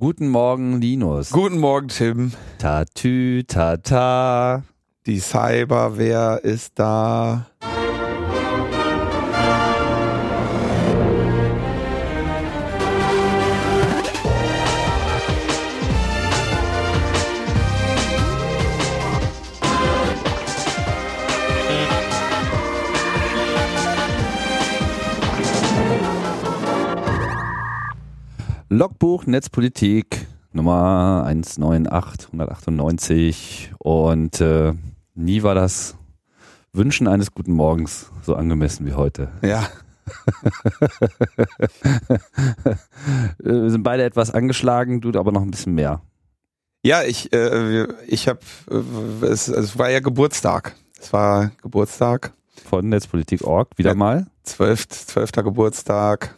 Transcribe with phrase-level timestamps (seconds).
[0.00, 1.30] Guten Morgen, Linus.
[1.30, 2.32] Guten Morgen, Tim.
[2.58, 4.64] Tatü, tata.
[5.06, 7.46] Die Cyberwehr ist da.
[28.74, 34.72] Logbuch Netzpolitik Nummer 198 198 und äh,
[35.14, 35.94] nie war das
[36.72, 39.28] Wünschen eines guten Morgens so angemessen wie heute.
[39.42, 39.68] Ja.
[43.38, 46.00] Wir sind beide etwas angeschlagen, du aber noch ein bisschen mehr.
[46.82, 48.40] Ja, ich, äh, ich habe,
[48.72, 50.74] äh, es, es war ja Geburtstag.
[51.00, 52.32] Es war Geburtstag.
[52.68, 53.94] Von Netzpolitik.org, wieder Ja.
[53.94, 54.26] mal.
[54.42, 54.88] 12.
[54.88, 55.30] 12.
[55.44, 56.34] Geburtstag.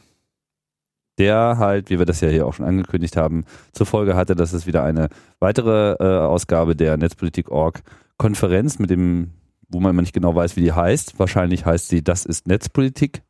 [1.18, 4.52] Der halt, wie wir das ja hier auch schon angekündigt haben, zur Folge hatte, dass
[4.52, 7.82] es wieder eine weitere äh, Ausgabe der Netzpolitik.org
[8.18, 9.30] Konferenz mit dem,
[9.68, 11.18] wo man immer nicht genau weiß, wie die heißt.
[11.18, 13.22] Wahrscheinlich heißt sie, das ist Netzpolitik.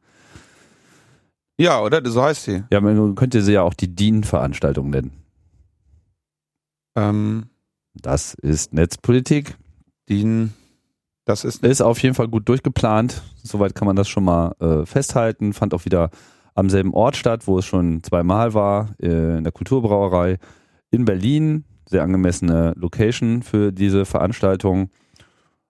[1.58, 2.00] Ja, oder?
[2.08, 2.64] So heißt sie.
[2.70, 5.12] Ja, man könnte sie ja auch die DIN-Veranstaltung nennen.
[6.96, 7.46] Ähm,
[7.94, 9.56] Das ist Netzpolitik.
[10.08, 10.48] die,
[11.24, 13.22] das ist Ist auf jeden Fall gut durchgeplant.
[13.42, 15.52] Soweit kann man das schon mal äh, festhalten.
[15.52, 16.11] Fand auch wieder
[16.56, 20.38] am selben Ort statt, wo es schon zweimal war, äh, in der Kulturbrauerei
[20.90, 21.64] in Berlin.
[21.88, 24.90] Sehr angemessene Location für diese Veranstaltung.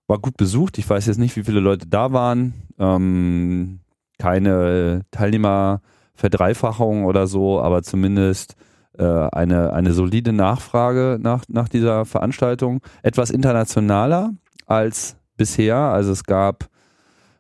[0.06, 0.78] War gut besucht.
[0.78, 2.54] Ich weiß jetzt nicht, wie viele Leute da waren.
[2.78, 3.80] Ähm,
[4.18, 8.54] keine Teilnehmerverdreifachung oder so, aber zumindest
[8.96, 12.80] äh, eine, eine solide Nachfrage nach, nach dieser Veranstaltung.
[13.02, 14.30] Etwas internationaler
[14.66, 15.76] als bisher.
[15.76, 16.68] Also es gab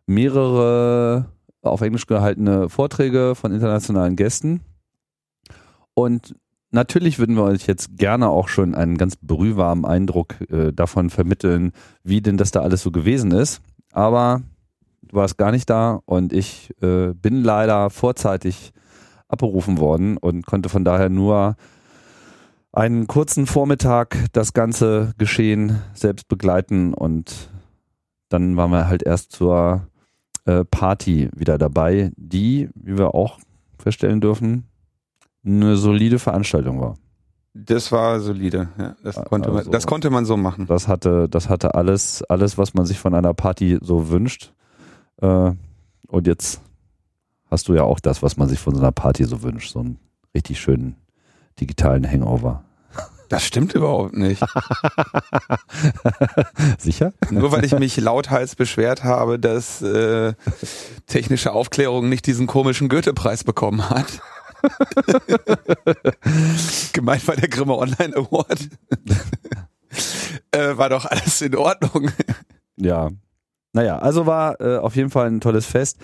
[0.06, 1.26] mehrere
[1.70, 4.60] auf Englisch gehaltene Vorträge von internationalen Gästen.
[5.94, 6.34] Und
[6.70, 11.72] natürlich würden wir euch jetzt gerne auch schon einen ganz brühwarmen Eindruck äh, davon vermitteln,
[12.02, 13.60] wie denn das da alles so gewesen ist.
[13.92, 14.42] Aber
[15.02, 18.72] du warst gar nicht da und ich äh, bin leider vorzeitig
[19.28, 21.56] abberufen worden und konnte von daher nur
[22.72, 27.50] einen kurzen Vormittag das ganze Geschehen selbst begleiten und
[28.28, 29.88] dann waren wir halt erst zur
[30.46, 33.38] äh, Party wieder dabei, die, wie wir auch
[33.78, 34.64] feststellen dürfen,
[35.44, 36.96] eine solide Veranstaltung war.
[37.54, 38.68] Das war solide.
[38.78, 40.66] Ja, das, konnte man, also- das konnte man so machen.
[40.66, 44.52] Das hatte, das hatte alles, alles, was man sich von einer Party so wünscht.
[45.22, 45.52] Äh,
[46.08, 46.60] und jetzt
[47.50, 49.80] hast du ja auch das, was man sich von so einer Party so wünscht, so
[49.80, 49.98] einen
[50.34, 50.96] richtig schönen
[51.58, 52.64] digitalen Hangover.
[53.28, 54.40] Das stimmt überhaupt nicht.
[56.78, 57.12] Sicher?
[57.30, 60.34] Nur weil ich mich lauthals beschwert habe, dass äh,
[61.06, 64.20] technische Aufklärung nicht diesen komischen Goethe-Preis bekommen hat.
[66.92, 68.68] Gemeint war der Grimme Online Award.
[70.52, 72.10] äh, war doch alles in Ordnung.
[72.76, 73.10] Ja.
[73.72, 75.98] Naja, also war äh, auf jeden Fall ein tolles Fest.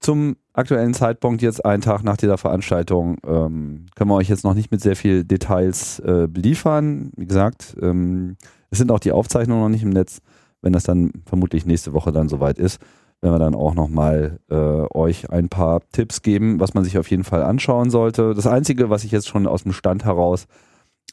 [0.00, 4.54] Zum aktuellen Zeitpunkt, jetzt einen Tag nach dieser Veranstaltung, ähm, können wir euch jetzt noch
[4.54, 7.10] nicht mit sehr viel Details äh, beliefern.
[7.16, 8.36] Wie gesagt, ähm,
[8.70, 10.20] es sind auch die Aufzeichnungen noch nicht im Netz.
[10.60, 12.80] Wenn das dann vermutlich nächste Woche dann soweit ist,
[13.20, 17.10] werden wir dann auch nochmal äh, euch ein paar Tipps geben, was man sich auf
[17.10, 18.34] jeden Fall anschauen sollte.
[18.34, 20.46] Das Einzige, was ich jetzt schon aus dem Stand heraus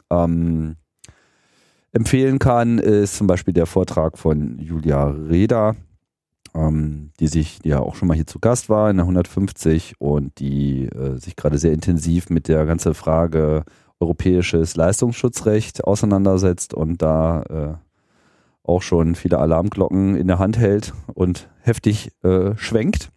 [0.10, 0.76] ähm,
[1.92, 5.76] empfehlen kann, ist zum Beispiel der Vortrag von Julia Reda,
[6.56, 9.96] ähm, die sich, die ja auch schon mal hier zu Gast war in der 150
[10.00, 13.64] und die äh, sich gerade sehr intensiv mit der ganzen Frage
[14.00, 17.74] europäisches Leistungsschutzrecht auseinandersetzt und da äh,
[18.64, 23.10] auch schon viele Alarmglocken in der Hand hält und heftig äh, schwenkt.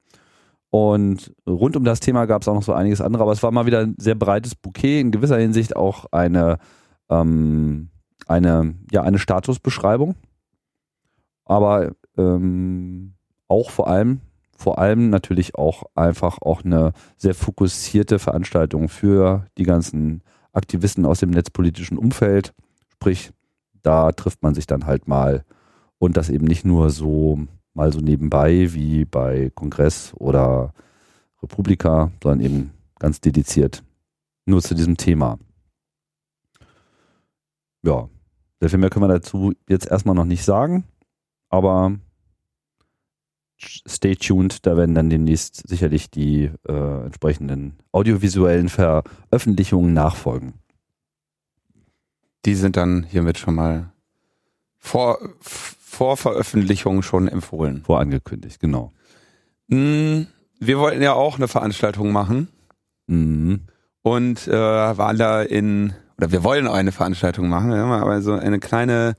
[0.70, 3.50] Und rund um das Thema gab es auch noch so einiges andere, aber es war
[3.50, 6.58] mal wieder ein sehr breites Bouquet, in gewisser Hinsicht auch eine,
[7.08, 7.90] ähm,
[8.26, 10.16] eine, ja, eine Statusbeschreibung.
[11.44, 13.15] Aber ähm,
[13.48, 14.20] auch vor allem,
[14.56, 21.20] vor allem natürlich auch einfach auch eine sehr fokussierte Veranstaltung für die ganzen Aktivisten aus
[21.20, 22.54] dem netzpolitischen Umfeld.
[22.88, 23.32] Sprich,
[23.82, 25.44] da trifft man sich dann halt mal
[25.98, 27.40] und das eben nicht nur so
[27.74, 30.72] mal so nebenbei wie bei Kongress oder
[31.42, 33.82] Republika, sondern eben ganz dediziert
[34.46, 35.38] nur zu diesem Thema.
[37.82, 38.08] Ja,
[38.60, 40.84] sehr viel mehr können wir dazu jetzt erstmal noch nicht sagen,
[41.50, 41.98] aber
[43.58, 50.54] stay tuned, da werden dann demnächst sicherlich die äh, entsprechenden audiovisuellen Veröffentlichungen nachfolgen.
[52.44, 53.92] Die sind dann hiermit schon mal
[54.78, 57.82] vor, vor Veröffentlichung schon empfohlen.
[57.84, 58.92] Vorangekündigt, genau.
[59.68, 60.22] Mm,
[60.60, 62.48] Wir wollten ja auch eine Veranstaltung machen
[63.08, 63.60] Mhm.
[64.02, 68.58] und äh, waren da in oder wir wollen auch eine Veranstaltung machen, aber so eine
[68.58, 69.16] kleine,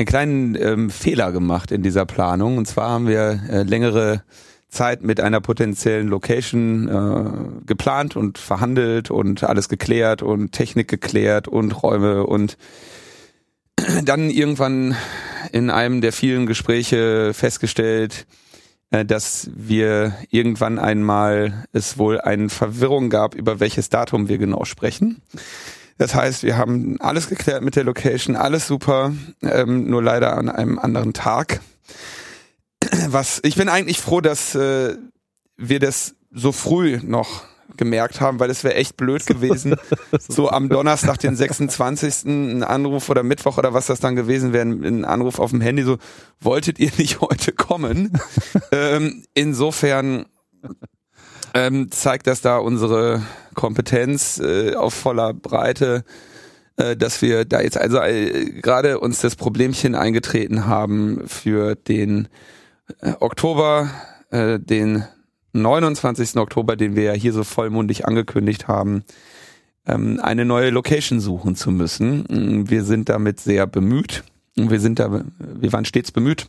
[0.00, 2.56] einen kleinen ähm, Fehler gemacht in dieser Planung.
[2.56, 4.22] Und zwar haben wir äh, längere
[4.70, 11.48] Zeit mit einer potenziellen Location äh, geplant und verhandelt und alles geklärt und Technik geklärt
[11.48, 12.56] und Räume und
[14.04, 14.96] dann irgendwann
[15.52, 18.26] in einem der vielen Gespräche festgestellt,
[18.90, 24.64] äh, dass wir irgendwann einmal es wohl eine Verwirrung gab, über welches Datum wir genau
[24.64, 25.20] sprechen.
[26.00, 29.12] Das heißt, wir haben alles geklärt mit der Location, alles super,
[29.42, 31.60] ähm, nur leider an einem anderen Tag
[33.08, 34.96] was, ich bin eigentlich froh, dass äh,
[35.56, 37.44] wir das so früh noch
[37.76, 39.76] gemerkt haben, weil es wäre echt blöd gewesen,
[40.28, 42.24] so am Donnerstag, den 26.
[42.24, 45.82] ein Anruf oder Mittwoch oder was das dann gewesen wäre, ein Anruf auf dem Handy,
[45.82, 45.98] so,
[46.40, 48.18] wolltet ihr nicht heute kommen?
[48.72, 50.26] ähm, insofern
[51.54, 53.22] ähm, zeigt das da unsere
[53.60, 56.02] Kompetenz äh, auf voller Breite,
[56.78, 62.28] äh, dass wir da jetzt also äh, gerade uns das Problemchen eingetreten haben für den
[63.02, 63.90] äh, Oktober,
[64.30, 65.04] äh, den
[65.52, 66.36] 29.
[66.36, 69.04] Oktober, den wir ja hier so vollmundig angekündigt haben,
[69.86, 72.24] ähm, eine neue Location suchen zu müssen.
[72.30, 74.24] Mm, wir sind damit sehr bemüht.
[74.56, 76.48] Wir sind da, wir waren stets bemüht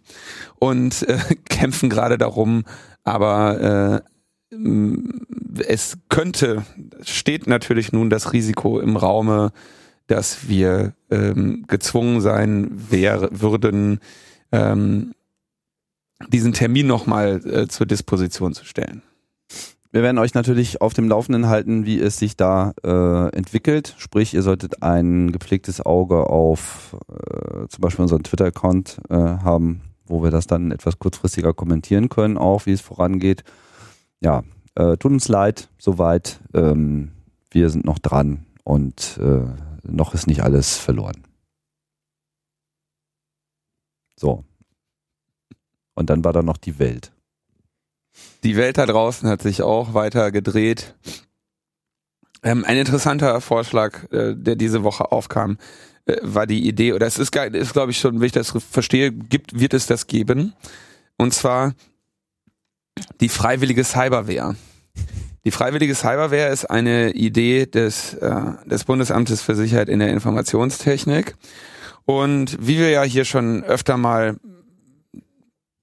[0.59, 1.17] und äh,
[1.49, 2.63] kämpfen gerade darum,
[3.03, 4.10] aber äh,
[5.65, 6.63] es könnte,
[7.01, 9.51] steht natürlich nun das Risiko im Raume,
[10.07, 13.99] dass wir ähm, gezwungen sein wär, würden,
[14.51, 15.13] ähm,
[16.29, 19.01] diesen Termin nochmal äh, zur Disposition zu stellen.
[19.93, 23.95] Wir werden euch natürlich auf dem Laufenden halten, wie es sich da äh, entwickelt.
[23.97, 30.23] Sprich, ihr solltet ein gepflegtes Auge auf äh, zum Beispiel unseren Twitter-Account äh, haben, wo
[30.23, 33.43] wir das dann etwas kurzfristiger kommentieren können, auch wie es vorangeht.
[34.21, 34.43] Ja,
[34.75, 36.39] äh, tut uns leid, soweit.
[36.53, 37.11] Ähm,
[37.49, 39.45] wir sind noch dran und äh,
[39.83, 41.23] noch ist nicht alles verloren.
[44.15, 44.45] So,
[46.01, 47.11] und dann war da noch die Welt.
[48.43, 50.95] Die Welt da draußen hat sich auch weiter gedreht.
[52.43, 55.57] Ähm, ein interessanter Vorschlag, äh, der diese Woche aufkam,
[56.05, 59.11] äh, war die Idee, oder es ist, ist glaube ich schon, wenn ich das verstehe,
[59.11, 60.53] gibt, wird es das geben.
[61.17, 61.75] Und zwar
[63.19, 64.55] die freiwillige Cyberwehr.
[65.43, 71.35] Die freiwillige Cyberwehr ist eine Idee des, äh, des Bundesamtes für Sicherheit in der Informationstechnik.
[72.05, 74.37] Und wie wir ja hier schon öfter mal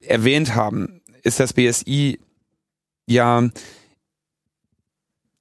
[0.00, 2.20] erwähnt haben, ist das BSI
[3.08, 3.49] ja.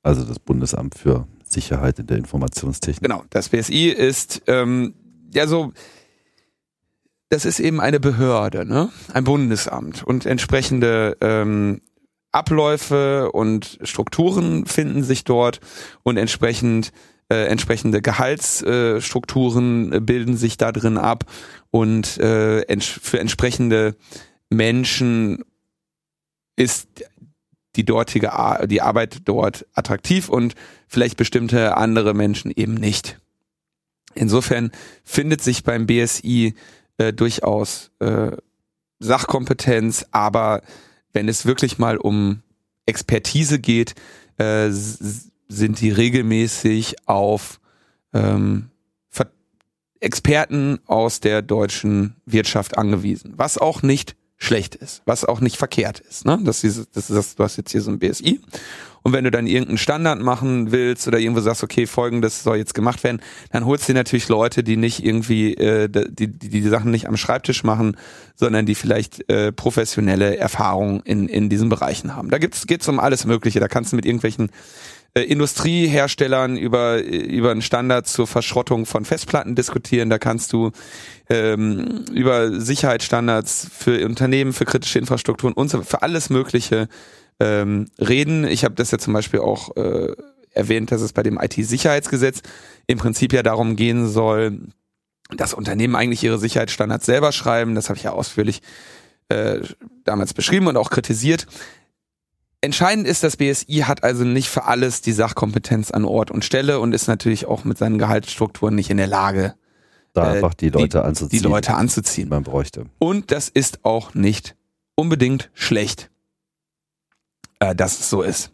[0.02, 3.02] Also das Bundesamt für Sicherheit in der Informationstechnik.
[3.02, 4.94] Genau, das BSI ist ähm,
[5.34, 5.74] ja so,
[7.30, 8.90] das ist eben eine Behörde, ne?
[9.14, 11.82] Ein Bundesamt und entsprechende ähm,
[12.32, 15.60] Abläufe und Strukturen finden sich dort
[16.04, 16.92] und entsprechend
[17.30, 21.26] äh, entsprechende Gehaltsstrukturen äh, bilden sich da drin ab
[21.72, 23.96] und äh, ents für entsprechende
[24.50, 25.44] Menschen
[26.56, 26.88] ist
[27.76, 30.56] die dortige Ar die Arbeit dort attraktiv und
[30.88, 33.20] vielleicht bestimmte andere Menschen eben nicht.
[34.16, 34.72] Insofern
[35.04, 36.56] findet sich beim BSI
[36.98, 38.32] äh, durchaus äh,
[39.00, 40.62] Sachkompetenz, aber
[41.14, 42.42] wenn es wirklich mal um
[42.86, 43.96] Expertise geht,
[44.38, 47.60] äh, sind die regelmäßig auf
[48.14, 48.70] ähm,
[50.00, 56.00] Experten aus der deutschen Wirtschaft angewiesen, was auch nicht schlecht ist, was auch nicht verkehrt
[56.00, 56.26] ist.
[56.26, 56.40] Ne?
[56.44, 58.40] Das, ist, das ist, du hast jetzt hier so ein BSI
[59.04, 62.74] und wenn du dann irgendeinen Standard machen willst oder irgendwo sagst, okay, folgendes soll jetzt
[62.74, 66.62] gemacht werden, dann holst du dir natürlich Leute, die nicht irgendwie äh, die, die die
[66.62, 67.98] Sachen nicht am Schreibtisch machen,
[68.36, 72.30] sondern die vielleicht äh, professionelle Erfahrung in, in diesen Bereichen haben.
[72.30, 73.60] Da gibt's geht's um alles Mögliche.
[73.60, 74.52] Da kannst du mit irgendwelchen
[75.18, 80.10] äh, Industrieherstellern über, über einen Standard zur Verschrottung von Festplatten diskutieren.
[80.10, 80.72] Da kannst du
[81.30, 86.88] ähm, über Sicherheitsstandards für Unternehmen, für kritische Infrastrukturen und so für alles Mögliche
[87.40, 88.46] ähm, reden.
[88.46, 90.14] Ich habe das ja zum Beispiel auch äh,
[90.52, 92.42] erwähnt, dass es bei dem IT-Sicherheitsgesetz
[92.88, 94.60] im Prinzip ja darum gehen soll,
[95.36, 97.76] dass Unternehmen eigentlich ihre Sicherheitsstandards selber schreiben.
[97.76, 98.62] Das habe ich ja ausführlich
[99.30, 99.60] äh,
[100.04, 101.48] damals beschrieben und auch kritisiert.
[102.62, 106.80] Entscheidend ist, das BSI hat also nicht für alles die Sachkompetenz an Ort und Stelle
[106.80, 109.54] und ist natürlich auch mit seinen Gehaltsstrukturen nicht in der Lage,
[110.14, 111.44] da äh, einfach die Leute die, anzuziehen.
[111.44, 112.30] Die Leute anzuziehen.
[112.30, 112.86] Man bräuchte.
[112.98, 114.56] Und das ist auch nicht
[114.96, 116.10] unbedingt schlecht,
[117.60, 118.52] äh, dass es so ist.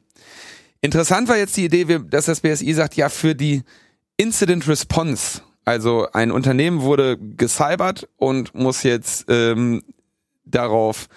[0.81, 3.63] Interessant war jetzt die Idee, dass das BSI sagt, ja, für die
[4.17, 9.81] Incident Response, also ein Unternehmen wurde gecybert und muss jetzt ähm,
[10.45, 11.07] darauf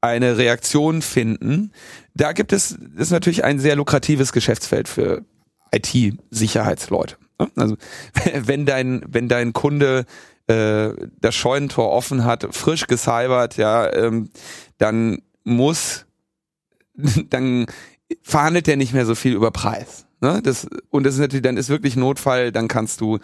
[0.00, 1.72] eine Reaktion finden.
[2.14, 5.24] Da gibt es, ist natürlich ein sehr lukratives Geschäftsfeld für
[5.72, 7.16] IT-Sicherheitsleute.
[7.40, 7.50] Ne?
[7.56, 7.76] Also
[8.34, 10.04] wenn dein, wenn dein Kunde
[10.46, 14.30] äh, das Scheunentor offen hat, frisch gecybert, ja, ähm,
[14.78, 16.05] dann muss,
[17.30, 17.66] dann
[18.22, 20.06] verhandelt der nicht mehr so viel über Preis.
[20.20, 20.40] Ne?
[20.42, 23.18] Das, und das ist natürlich, dann ist wirklich Notfall, dann kannst du,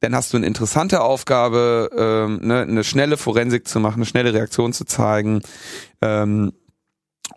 [0.00, 4.34] dann hast du eine interessante Aufgabe, ähm, ne, eine schnelle Forensik zu machen, eine schnelle
[4.34, 5.40] Reaktion zu zeigen.
[6.00, 6.52] Ähm,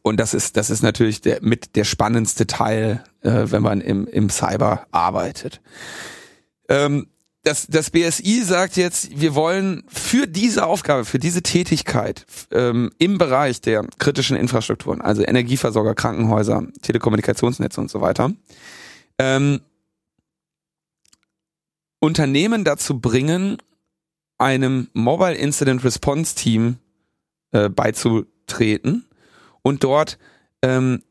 [0.01, 4.05] und das ist, das ist natürlich der, mit der spannendste Teil, äh, wenn man im,
[4.07, 5.61] im Cyber arbeitet.
[6.69, 7.07] Ähm,
[7.43, 13.17] das, das BSI sagt jetzt, wir wollen für diese Aufgabe, für diese Tätigkeit ähm, im
[13.17, 18.31] Bereich der kritischen Infrastrukturen, also Energieversorger, Krankenhäuser, Telekommunikationsnetze und so weiter,
[19.17, 19.61] ähm,
[21.99, 23.57] Unternehmen dazu bringen,
[24.37, 26.77] einem Mobile Incident Response Team
[27.51, 29.05] äh, beizutreten
[29.61, 30.17] und dort
[30.61, 31.01] ähm,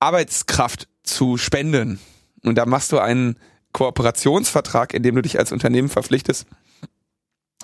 [0.00, 2.00] Arbeitskraft zu spenden.
[2.42, 3.36] Und da machst du einen
[3.74, 6.46] Kooperationsvertrag, in dem du dich als Unternehmen verpflichtest,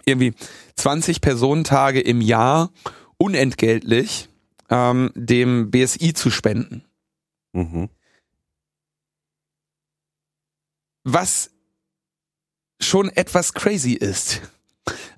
[0.05, 0.35] irgendwie
[0.76, 2.71] 20 Personentage im Jahr
[3.17, 4.29] unentgeltlich
[4.69, 6.85] ähm, dem BSI zu spenden.
[7.52, 7.88] Mhm.
[11.05, 11.50] Was
[12.81, 14.43] schon etwas crazy ist.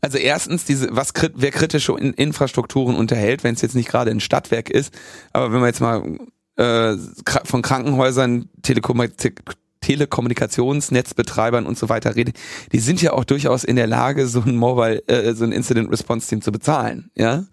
[0.00, 4.68] Also erstens, diese, was wer kritische Infrastrukturen unterhält, wenn es jetzt nicht gerade ein Stadtwerk
[4.68, 4.92] ist,
[5.32, 6.18] aber wenn man jetzt mal
[6.56, 6.96] äh,
[7.44, 8.96] von Krankenhäusern, Telekom
[9.82, 12.38] Telekommunikationsnetzbetreibern und so weiter redet,
[12.72, 15.90] die sind ja auch durchaus in der Lage, so ein Mobile, äh, so ein Incident
[15.90, 17.10] Response Team zu bezahlen.
[17.14, 17.44] Ja,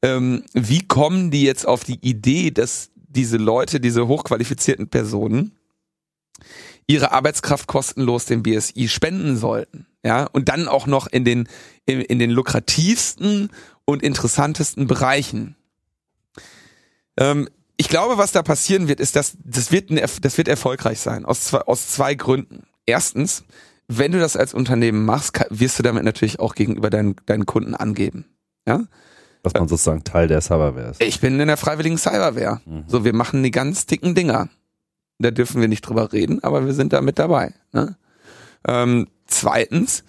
[0.00, 5.52] ähm, wie kommen die jetzt auf die Idee, dass diese Leute, diese hochqualifizierten Personen
[6.86, 9.86] ihre Arbeitskraft kostenlos dem BSI spenden sollten?
[10.02, 11.48] Ja, und dann auch noch in den
[11.86, 13.50] in, in den lukrativsten
[13.84, 15.56] und interessantesten Bereichen.
[17.16, 21.00] Ähm, ich glaube, was da passieren wird, ist, dass das wird, ein, das wird erfolgreich
[21.00, 21.24] sein.
[21.24, 22.66] Aus zwei, aus zwei Gründen.
[22.86, 23.44] Erstens,
[23.88, 27.74] wenn du das als Unternehmen machst, wirst du damit natürlich auch gegenüber deinen, deinen Kunden
[27.74, 28.26] angeben.
[28.66, 28.84] Ja?
[29.42, 31.02] Dass man sozusagen Teil der Cyberware ist.
[31.02, 32.60] Ich bin in der freiwilligen Cyberware.
[32.64, 32.84] Mhm.
[32.86, 34.48] So, wir machen die ganz dicken Dinger.
[35.18, 37.54] Da dürfen wir nicht drüber reden, aber wir sind da mit dabei.
[37.72, 37.96] Ne?
[38.66, 40.04] Ähm, zweitens,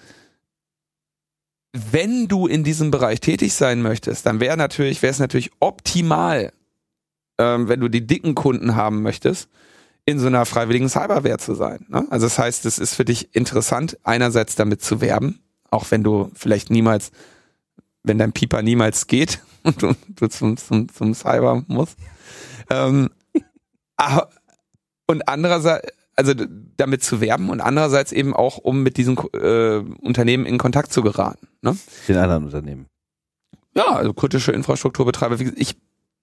[1.74, 6.54] wenn du in diesem Bereich tätig sein möchtest, dann wäre natürlich, wäre es natürlich optimal,
[7.38, 9.50] ähm, wenn du die dicken Kunden haben möchtest,
[10.06, 11.86] in so einer freiwilligen Cyberware zu sein.
[11.90, 12.06] Ne?
[12.10, 15.40] Also das heißt, es ist für dich interessant, einerseits damit zu werben,
[15.72, 17.12] auch wenn du vielleicht niemals,
[18.04, 21.98] wenn dein Pieper niemals geht und du, du zum, zum, zum Cyber musst.
[22.70, 23.10] Ähm,
[25.08, 26.34] und andererseits, also
[26.78, 31.02] damit zu werben und andererseits eben auch, um mit diesen äh, Unternehmen in Kontakt zu
[31.02, 31.48] geraten.
[31.62, 31.76] Ne?
[32.08, 32.86] Den anderen Unternehmen.
[33.76, 35.38] Ja, also kritische Infrastrukturbetreiber.
[35.58, 35.76] Ich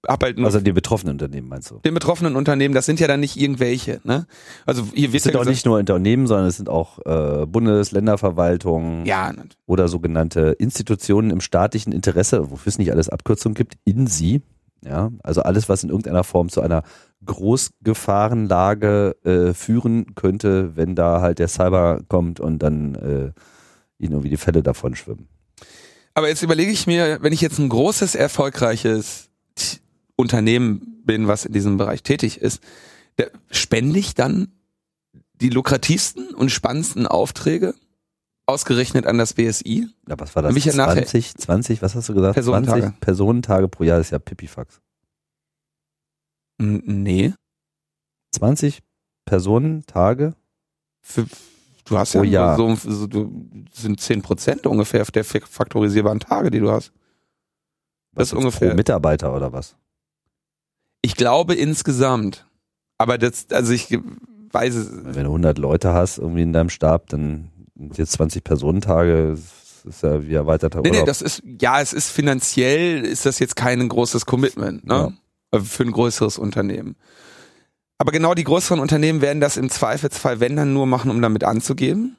[0.06, 1.78] hab halt also die betroffenen Unternehmen meinst du?
[1.84, 4.26] Den betroffenen Unternehmen, das sind ja dann nicht irgendwelche, ne?
[4.66, 7.46] Also hier wird es sind ja auch nicht nur Unternehmen, sondern es sind auch äh,
[7.46, 9.32] Bundes-, Länderverwaltungen ja,
[9.66, 14.42] oder sogenannte Institutionen im staatlichen Interesse, wofür es nicht alles Abkürzungen gibt, in sie.
[14.84, 16.82] Ja, also alles, was in irgendeiner Form zu einer
[17.24, 23.32] Großgefahrenlage äh, führen könnte, wenn da halt der Cyber kommt und dann äh,
[23.98, 25.28] ihnen irgendwie die Fälle davon schwimmen.
[26.14, 29.30] Aber jetzt überlege ich mir, wenn ich jetzt ein großes, erfolgreiches
[30.16, 32.62] Unternehmen bin, was in diesem Bereich tätig ist,
[33.50, 34.48] spende ich dann
[35.34, 37.74] die lukrativsten und spannendsten Aufträge
[38.46, 39.88] ausgerechnet an das BSI?
[40.08, 40.64] Ja, was war das?
[40.64, 42.34] Ja 20, 20, was hast du gesagt?
[42.34, 42.82] Personentage.
[42.82, 44.80] 20 Personentage pro Jahr, ist ja Pipifax.
[46.58, 47.34] Nee.
[48.32, 48.82] 20
[49.24, 50.34] Personentage?
[51.00, 51.26] Für,
[51.84, 52.56] du hast ja Jahr.
[52.56, 56.92] so, so du, sind 10 Prozent ungefähr der faktorisierbaren Tage, die du hast.
[58.14, 58.68] Das ist ungefähr.
[58.68, 59.76] Pro Mitarbeiter oder was?
[61.02, 62.46] Ich glaube insgesamt.
[62.96, 63.98] Aber das, also ich
[64.52, 64.90] weiß es.
[64.92, 69.94] Wenn du 100 Leute hast irgendwie in deinem Stab, dann sind jetzt 20 Personentage, das
[69.94, 70.92] ist ja wie erweiterter Urlaub.
[70.92, 75.12] Nee, nee, das ist, ja, es ist finanziell, ist das jetzt kein großes Commitment, ne?
[75.52, 75.60] Ja.
[75.60, 76.96] Für ein größeres Unternehmen.
[77.98, 81.44] Aber genau die größeren Unternehmen werden das im Zweifelsfall, wenn dann nur machen, um damit
[81.44, 82.16] anzugeben.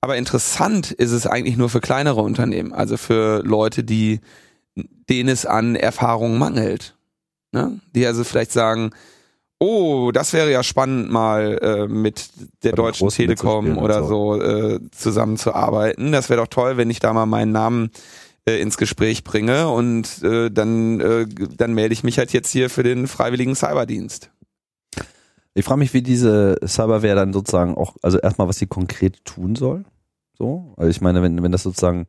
[0.00, 4.20] Aber interessant ist es eigentlich nur für kleinere Unternehmen, also für Leute, die,
[4.74, 6.93] denen es an Erfahrung mangelt
[7.54, 7.80] ne?
[7.94, 8.90] die also vielleicht sagen,
[9.58, 12.28] oh, das wäre ja spannend, mal äh, mit
[12.62, 16.12] der Bei Deutschen Telekom oder so, so äh, zusammenzuarbeiten.
[16.12, 17.90] Das wäre doch toll, wenn ich da mal meinen Namen
[18.46, 22.68] äh, ins Gespräch bringe und äh, dann, äh, dann melde ich mich halt jetzt hier
[22.68, 24.30] für den freiwilligen Cyberdienst.
[25.54, 29.54] Ich frage mich, wie diese Cyberware dann sozusagen auch, also erstmal, was sie konkret tun
[29.54, 29.84] soll.
[30.36, 32.06] So, also ich meine, wenn, wenn das sozusagen,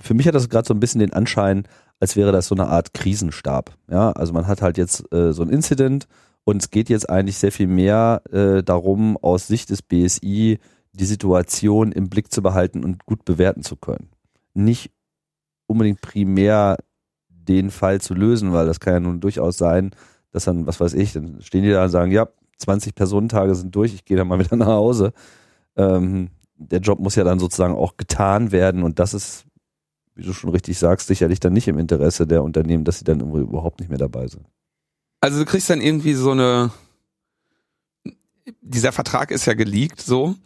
[0.00, 1.64] für mich hat das gerade so ein bisschen den Anschein,
[2.00, 3.76] als wäre das so eine Art Krisenstab.
[3.90, 6.06] Ja, also man hat halt jetzt äh, so ein Incident
[6.44, 10.58] Und es geht jetzt eigentlich sehr viel mehr äh, darum, aus Sicht des BSI
[10.92, 14.10] die Situation im Blick zu behalten und gut bewerten zu können.
[14.52, 14.92] Nicht
[15.66, 16.76] unbedingt primär
[17.28, 19.90] den Fall zu lösen, weil das kann ja nun durchaus sein,
[20.30, 23.74] dass dann, was weiß ich, dann stehen die da und sagen, ja, 20 Personentage sind
[23.74, 25.12] durch, ich gehe dann mal wieder nach Hause.
[25.76, 29.46] Ähm, der Job muss ja dann sozusagen auch getan werden und das ist,
[30.14, 33.20] wie du schon richtig sagst, sicherlich dann nicht im Interesse der Unternehmen, dass sie dann
[33.20, 34.46] überhaupt nicht mehr dabei sind.
[35.20, 36.70] Also du kriegst dann irgendwie so eine,
[38.60, 40.36] dieser Vertrag ist ja geleakt so.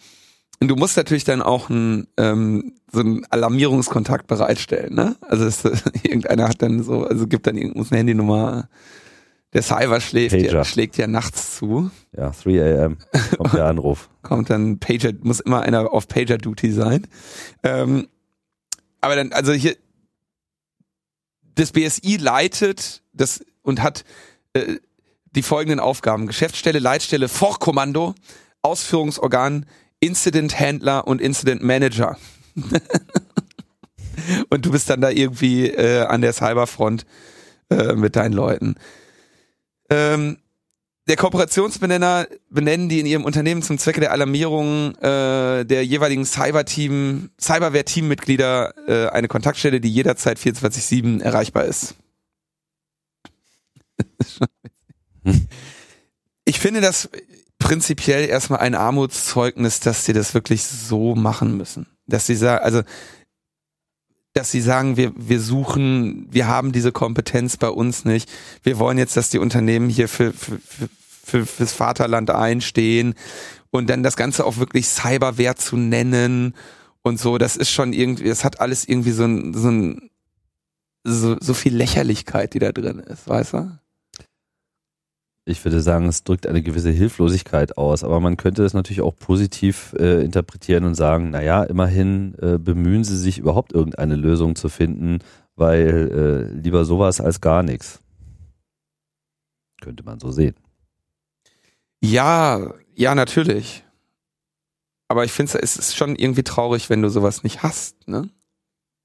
[0.60, 5.16] Und du musst natürlich dann auch ein, ähm, so einen Alarmierungskontakt bereitstellen, ne?
[5.20, 5.64] Also es,
[6.02, 8.68] irgendeiner hat dann so, also gibt dann irgendeine Handynummer.
[9.52, 11.90] Der Cyber schläft ja, schlägt ja nachts zu.
[12.14, 12.96] Ja, 3 am
[13.36, 14.10] kommt der Anruf.
[14.22, 17.06] kommt dann Pager, muss immer einer auf Pager-Duty sein.
[17.62, 18.08] Ähm,
[19.00, 19.76] aber dann, also hier,
[21.54, 24.04] das BSI leitet das und hat
[24.52, 24.76] äh,
[25.32, 26.26] die folgenden Aufgaben.
[26.26, 28.14] Geschäftsstelle, Leitstelle, Vorkommando,
[28.62, 29.66] Ausführungsorgan,
[30.00, 32.16] Incident Handler und Incident Manager.
[34.50, 37.04] und du bist dann da irgendwie äh, an der Cyberfront
[37.70, 38.76] äh, mit deinen Leuten.
[39.90, 40.38] Ähm,
[41.08, 47.30] der Kooperationsbenenner benennen die in ihrem Unternehmen zum Zwecke der Alarmierung äh, der jeweiligen Cyber-Team,
[47.40, 51.94] Cyberwehr-Teammitglieder äh, eine Kontaktstelle, die jederzeit 24-7 erreichbar ist.
[56.44, 57.08] ich finde das
[57.58, 61.86] prinzipiell erstmal ein Armutszeugnis, dass sie das wirklich so machen müssen.
[62.06, 62.82] Dass sie sagen, also
[64.34, 68.30] dass sie sagen, wir, wir suchen, wir haben diese Kompetenz bei uns nicht.
[68.62, 70.88] Wir wollen jetzt, dass die Unternehmen hier für, für, für,
[71.28, 73.14] fürs Vaterland einstehen
[73.70, 76.54] und dann das Ganze auch wirklich Cyberwehr zu nennen
[77.02, 80.10] und so, das ist schon irgendwie, das hat alles irgendwie so ein, so ein,
[81.04, 83.78] so, so viel Lächerlichkeit, die da drin ist, weißt du?
[85.48, 89.16] ich würde sagen, es drückt eine gewisse Hilflosigkeit aus, aber man könnte es natürlich auch
[89.16, 94.68] positiv äh, interpretieren und sagen, naja, immerhin äh, bemühen sie sich überhaupt irgendeine Lösung zu
[94.68, 95.20] finden,
[95.56, 98.00] weil äh, lieber sowas als gar nichts.
[99.80, 100.54] Könnte man so sehen.
[102.00, 103.84] Ja, ja, natürlich.
[105.08, 108.28] Aber ich finde, es ist schon irgendwie traurig, wenn du sowas nicht hast, ne?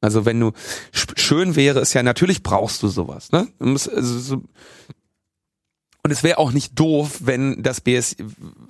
[0.02, 0.52] Also wenn du
[0.92, 3.48] schön wäre es ja natürlich brauchst du sowas, ne?
[3.58, 4.44] Du musst, also so,
[6.06, 8.18] und es wäre auch nicht doof, wenn das BSI,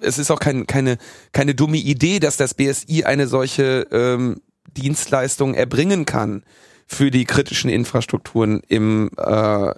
[0.02, 1.00] es ist auch kein, keine,
[1.32, 4.42] keine dumme Idee, dass das BSI eine solche ähm,
[4.78, 6.44] Dienstleistung erbringen kann
[6.86, 9.74] für die kritischen Infrastrukturen im, äh,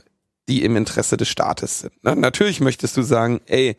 [0.49, 2.03] die im Interesse des Staates sind.
[2.03, 2.17] Ne?
[2.17, 3.77] Natürlich möchtest du sagen, ey,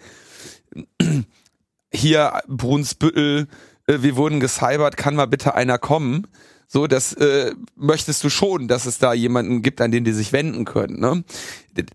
[1.93, 3.49] hier Brunsbüttel,
[3.87, 6.27] äh, wir wurden gecybert, kann mal bitte einer kommen?
[6.69, 10.33] So, das äh, möchtest du schon, dass es da jemanden gibt, an den die sich
[10.33, 10.99] wenden können.
[10.99, 11.25] Ne?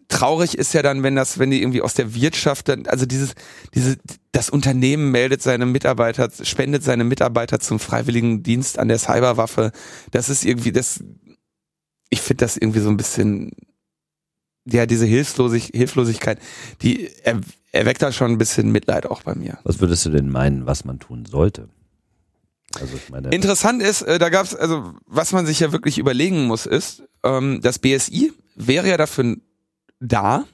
[0.07, 3.33] Traurig ist ja dann, wenn das, wenn die irgendwie aus der Wirtschaft, dann, also dieses,
[3.73, 3.97] diese,
[4.31, 9.73] das Unternehmen meldet seine Mitarbeiter, spendet seine Mitarbeiter zum freiwilligen Dienst an der Cyberwaffe.
[10.11, 11.03] Das ist irgendwie, das,
[12.09, 13.51] ich finde das irgendwie so ein bisschen,
[14.65, 16.39] ja, diese Hilflosig, Hilflosigkeit,
[16.81, 19.59] die er, erweckt da schon ein bisschen Mitleid auch bei mir.
[19.63, 21.69] Was würdest du denn meinen, was man tun sollte?
[22.79, 25.97] Also ich meine Interessant ist, äh, da gab es, also was man sich ja wirklich
[25.97, 29.37] überlegen muss, ist, ähm, das BSI wäre ja dafür
[29.99, 30.45] da,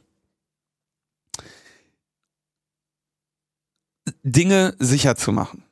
[4.24, 5.64] Dinge sicher zu machen.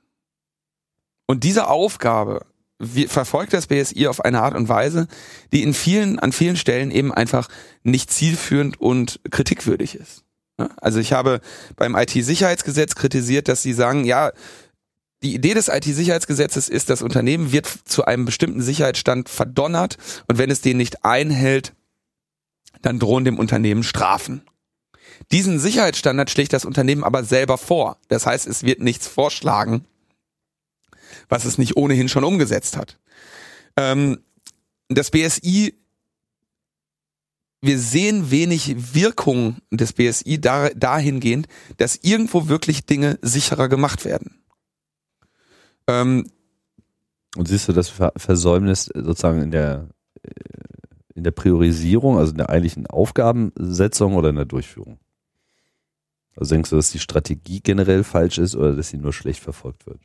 [1.26, 2.46] Und diese Aufgabe
[2.80, 5.08] verfolgt das BSI auf eine Art und Weise,
[5.54, 7.48] die in vielen, an vielen Stellen eben einfach
[7.84, 10.24] nicht zielführend und kritikwürdig ist.
[10.78, 11.42] Also ich habe
[11.76, 14.32] beim IT-Sicherheitsgesetz kritisiert, dass sie sagen, ja,
[15.24, 20.52] die Idee des IT-Sicherheitsgesetzes ist, das Unternehmen wird zu einem bestimmten Sicherheitsstand verdonnert und wenn
[20.52, 21.74] es den nicht einhält,
[22.82, 24.44] dann drohen dem Unternehmen Strafen.
[25.32, 27.98] Diesen Sicherheitsstandard schlägt das Unternehmen aber selber vor.
[28.10, 29.86] Das heißt, es wird nichts vorschlagen,
[31.30, 33.00] was es nicht ohnehin schon umgesetzt hat.
[33.78, 34.20] Ähm,
[34.90, 35.76] das BSI,
[37.62, 44.42] wir sehen wenig Wirkung des BSI dahingehend, dass irgendwo wirklich Dinge sicherer gemacht werden.
[45.88, 46.30] Ähm,
[47.36, 49.90] und siehst du das Versäumnis sozusagen in der,
[50.24, 50.30] äh,
[51.16, 55.00] in der Priorisierung, also in der eigentlichen Aufgabensetzung oder in der Durchführung?
[56.38, 59.86] Also denkst du, dass die Strategie generell falsch ist oder dass sie nur schlecht verfolgt
[59.86, 60.00] wird?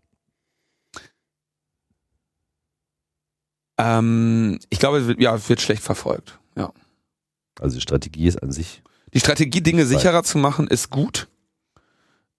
[3.81, 6.73] Ähm, ich glaube, ja, es wird schlecht verfolgt, ja.
[7.59, 8.83] Also die Strategie ist an sich.
[9.15, 11.29] Die Strategie, Dinge sicherer zu machen, ist gut.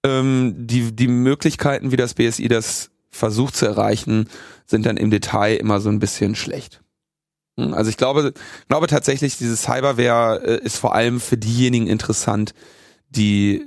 [0.03, 4.29] Ähm, die, die Möglichkeiten, wie das BSI das versucht zu erreichen,
[4.65, 6.81] sind dann im Detail immer so ein bisschen schlecht.
[7.57, 8.33] Hm, also ich glaube,
[8.67, 12.53] glaube tatsächlich, diese Cyberware äh, ist vor allem für diejenigen interessant,
[13.09, 13.65] die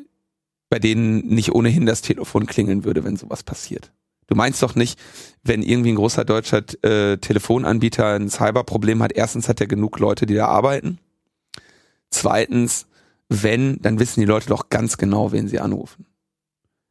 [0.70, 3.92] bei denen nicht ohnehin das Telefon klingeln würde, wenn sowas passiert.
[4.26, 4.98] Du meinst doch nicht,
[5.42, 10.26] wenn irgendwie ein großer deutscher äh, Telefonanbieter ein Cyberproblem hat, erstens hat er genug Leute,
[10.26, 10.98] die da arbeiten.
[12.10, 12.86] Zweitens,
[13.28, 16.06] wenn, dann wissen die Leute doch ganz genau, wen sie anrufen.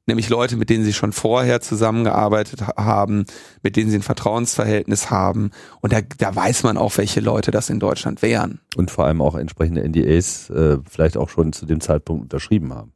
[0.05, 3.25] Nämlich Leute, mit denen sie schon vorher zusammengearbeitet haben,
[3.61, 5.51] mit denen sie ein Vertrauensverhältnis haben.
[5.79, 8.59] Und da, da weiß man auch, welche Leute das in Deutschland wären.
[8.75, 12.91] Und vor allem auch entsprechende NDAs äh, vielleicht auch schon zu dem Zeitpunkt unterschrieben haben.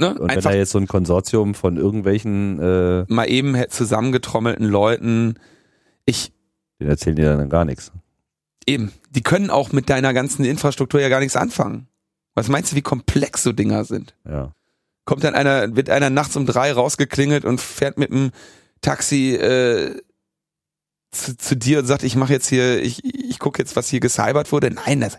[0.00, 0.18] Ne?
[0.18, 5.34] Und wenn da jetzt so ein Konsortium von irgendwelchen äh, mal eben zusammengetrommelten Leuten,
[6.06, 6.32] ich
[6.80, 7.92] den erzählen die dann gar nichts.
[8.66, 11.86] Eben, die können auch mit deiner ganzen Infrastruktur ja gar nichts anfangen.
[12.34, 14.14] Was meinst du, wie komplex so Dinger sind?
[14.26, 14.54] Ja.
[15.04, 18.30] Kommt dann einer, wird einer nachts um drei rausgeklingelt und fährt mit dem
[18.80, 20.00] Taxi äh,
[21.10, 24.00] zu, zu dir und sagt, ich mache jetzt hier, ich, ich gucke jetzt, was hier
[24.00, 24.70] gecybert wurde.
[24.70, 25.18] Nein, das,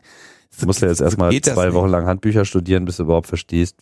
[0.59, 3.77] Du musst ja jetzt erstmal zwei Wochen lang Handbücher studieren, bis du überhaupt verstehst,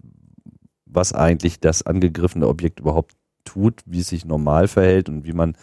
[0.90, 3.14] was eigentlich das angegriffene Objekt überhaupt
[3.46, 5.56] tut, wie es sich normal verhält und wie man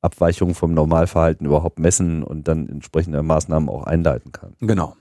[0.00, 4.54] Abweichungen vom Normalverhalten überhaupt messen und dann entsprechende Maßnahmen auch einleiten kann.
[4.60, 4.96] Genau.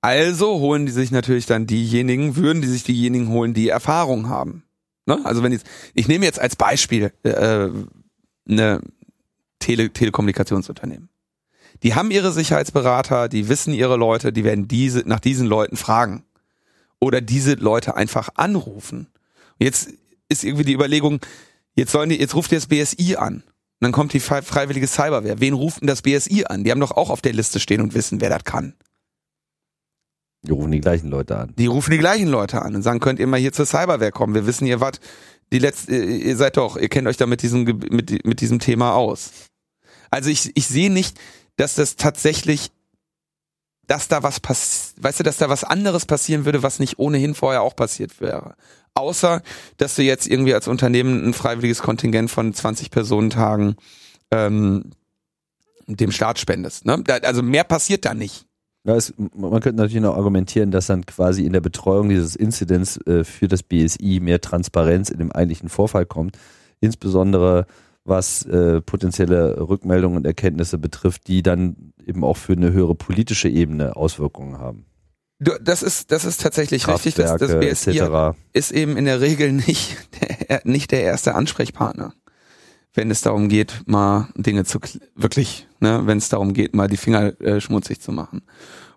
[0.00, 4.64] Also holen die sich natürlich dann diejenigen, würden die sich diejenigen holen, die Erfahrung haben.
[5.06, 5.20] Ne?
[5.24, 7.68] Also wenn jetzt, ich nehme jetzt als Beispiel äh,
[8.48, 8.80] eine
[9.58, 11.08] Tele Telekommunikationsunternehmen.
[11.82, 16.25] Die haben ihre Sicherheitsberater, die wissen ihre Leute, die werden diese nach diesen Leuten fragen
[17.00, 19.08] oder diese Leute einfach anrufen.
[19.58, 19.90] Jetzt
[20.28, 21.20] ist irgendwie die Überlegung,
[21.74, 23.36] jetzt sollen die, jetzt ruft ihr das BSI an.
[23.36, 23.44] Und
[23.80, 25.40] dann kommt die freiwillige Cyberwehr.
[25.40, 26.64] Wen ruft denn das BSI an?
[26.64, 28.74] Die haben doch auch auf der Liste stehen und wissen, wer das kann.
[30.42, 31.54] Die rufen die gleichen Leute an.
[31.58, 34.34] Die rufen die gleichen Leute an und sagen, könnt ihr mal hier zur Cyberwehr kommen?
[34.34, 35.00] Wir wissen, ihr wart
[35.52, 38.94] die letzte, ihr seid doch, ihr kennt euch da mit diesem, mit, mit diesem Thema
[38.94, 39.30] aus.
[40.10, 41.18] Also ich, ich sehe nicht,
[41.56, 42.70] dass das tatsächlich
[43.86, 47.34] dass da was passiert, weißt du, dass da was anderes passieren würde, was nicht ohnehin
[47.34, 48.54] vorher auch passiert wäre.
[48.94, 49.42] Außer,
[49.76, 53.76] dass du jetzt irgendwie als Unternehmen ein freiwilliges Kontingent von 20 Personentagen
[54.30, 54.90] ähm,
[55.86, 56.86] dem Staat spendest.
[56.86, 57.02] Ne?
[57.04, 58.46] Da, also mehr passiert da nicht.
[58.84, 62.98] Ja, es, man könnte natürlich noch argumentieren, dass dann quasi in der Betreuung dieses Incidents
[63.06, 66.38] äh, für das BSI mehr Transparenz in dem eigentlichen Vorfall kommt.
[66.80, 67.66] Insbesondere
[68.06, 73.48] was äh, potenzielle Rückmeldungen und Erkenntnisse betrifft, die dann eben auch für eine höhere politische
[73.48, 74.86] Ebene Auswirkungen haben.
[75.38, 77.14] Das ist, das ist tatsächlich richtig.
[77.14, 78.00] Das, das BSI
[78.54, 79.96] ist eben in der Regel nicht
[80.48, 82.14] der, nicht der erste Ansprechpartner,
[82.94, 84.78] wenn es darum geht, mal Dinge zu
[85.14, 88.42] wirklich, ne, wenn es darum geht, mal die Finger äh, schmutzig zu machen.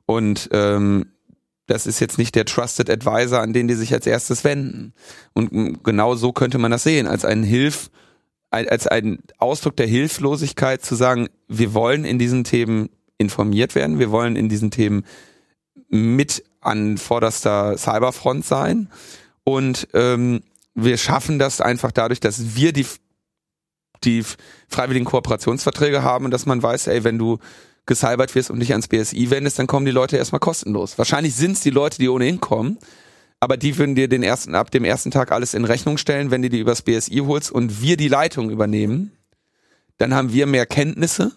[0.05, 1.07] Und ähm,
[1.67, 4.93] das ist jetzt nicht der Trusted Advisor, an den die sich als erstes wenden.
[5.33, 7.91] Und genau so könnte man das sehen, als einen Hilf,
[8.51, 13.99] als ein Ausdruck der Hilflosigkeit zu sagen, wir wollen in diesen Themen informiert werden.
[13.99, 15.05] Wir wollen in diesen Themen
[15.89, 18.89] mit an vorderster Cyberfront sein.
[19.43, 20.41] Und ähm,
[20.73, 22.85] wir schaffen das einfach dadurch, dass wir die,
[24.03, 24.23] die
[24.67, 27.39] freiwilligen Kooperationsverträge haben und dass man weiß, ey, wenn du
[27.85, 30.97] gecybert wirst und dich ans BSI wendest, dann kommen die Leute erstmal kostenlos.
[30.97, 32.77] Wahrscheinlich sind es die Leute, die ohnehin kommen,
[33.39, 36.41] aber die würden dir den ersten, ab dem ersten Tag alles in Rechnung stellen, wenn
[36.41, 39.11] du die übers BSI holst und wir die Leitung übernehmen.
[39.97, 41.33] Dann haben wir mehr Kenntnisse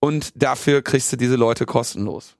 [0.00, 2.36] und dafür kriegst du diese Leute kostenlos.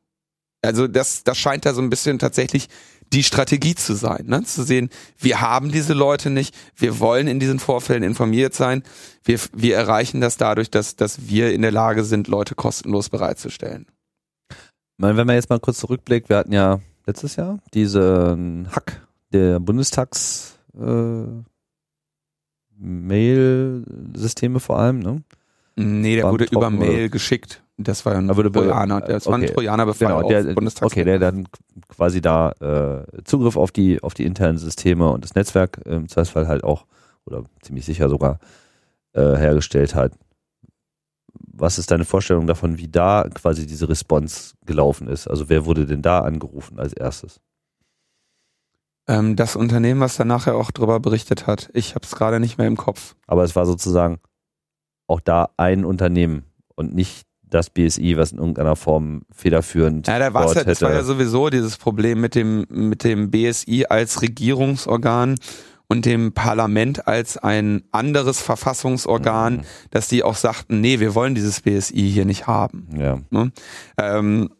[0.62, 2.68] Also das, das scheint da so ein bisschen tatsächlich
[3.12, 4.42] die Strategie zu sein, ne?
[4.42, 8.82] zu sehen, wir haben diese Leute nicht, wir wollen in diesen Vorfällen informiert sein,
[9.22, 13.86] wir, wir erreichen das dadurch, dass, dass wir in der Lage sind, Leute kostenlos bereitzustellen.
[14.98, 20.58] Wenn man jetzt mal kurz zurückblickt, wir hatten ja letztes Jahr diesen Hack der Bundestags
[20.78, 21.24] äh,
[22.78, 25.22] Mail-Systeme vor allem, ne?
[25.76, 27.62] Nee, der wurde über Mail geschickt.
[27.78, 29.02] Das war ja ein Trojaner.
[29.02, 31.46] Das war ein Trojanerbefall genau, der, Okay, der dann
[31.88, 36.48] quasi da äh, Zugriff auf die, auf die internen Systeme und das Netzwerk im Zweifelsfall
[36.48, 36.86] halt auch,
[37.26, 38.38] oder ziemlich sicher sogar,
[39.12, 40.12] äh, hergestellt hat.
[41.58, 45.26] Was ist deine Vorstellung davon, wie da quasi diese Response gelaufen ist?
[45.26, 47.40] Also wer wurde denn da angerufen als erstes?
[49.08, 51.70] Ähm, das Unternehmen, was dann nachher auch drüber berichtet hat.
[51.72, 53.14] Ich habe es gerade nicht mehr im Kopf.
[53.26, 54.18] Aber es war sozusagen
[55.06, 60.34] auch da ein Unternehmen und nicht das BSI, was in irgendeiner Form federführend ja, da
[60.34, 65.36] war halt, Das war ja sowieso dieses Problem mit dem, mit dem BSI als Regierungsorgan
[65.88, 69.62] und dem Parlament als ein anderes Verfassungsorgan, mhm.
[69.90, 72.88] dass die auch sagten, nee, wir wollen dieses BSI hier nicht haben.
[72.96, 73.20] Ja.
[73.30, 73.52] Ne?
[73.98, 74.50] Ähm,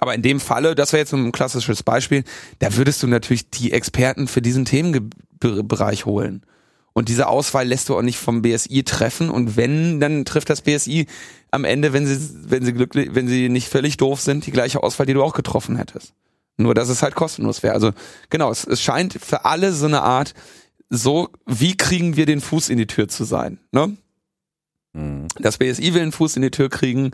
[0.00, 2.24] aber in dem Falle, das wäre jetzt ein klassisches Beispiel,
[2.58, 6.44] da würdest du natürlich die Experten für diesen Themenbereich holen.
[6.92, 9.28] Und diese Auswahl lässt du auch nicht vom BSI treffen.
[9.28, 11.06] Und wenn, dann trifft das BSI
[11.50, 14.82] am Ende, wenn sie, wenn sie glücklich, wenn sie nicht völlig doof sind, die gleiche
[14.82, 16.14] Auswahl, die du auch getroffen hättest.
[16.56, 17.74] Nur, dass es halt kostenlos wäre.
[17.74, 17.92] Also
[18.30, 20.34] genau, es, es scheint für alle so eine Art,
[20.88, 23.58] so, wie kriegen wir den Fuß in die Tür zu sein?
[23.72, 23.96] Ne?
[24.92, 25.26] Mhm.
[25.38, 27.10] Das BSI will einen Fuß in die Tür kriegen,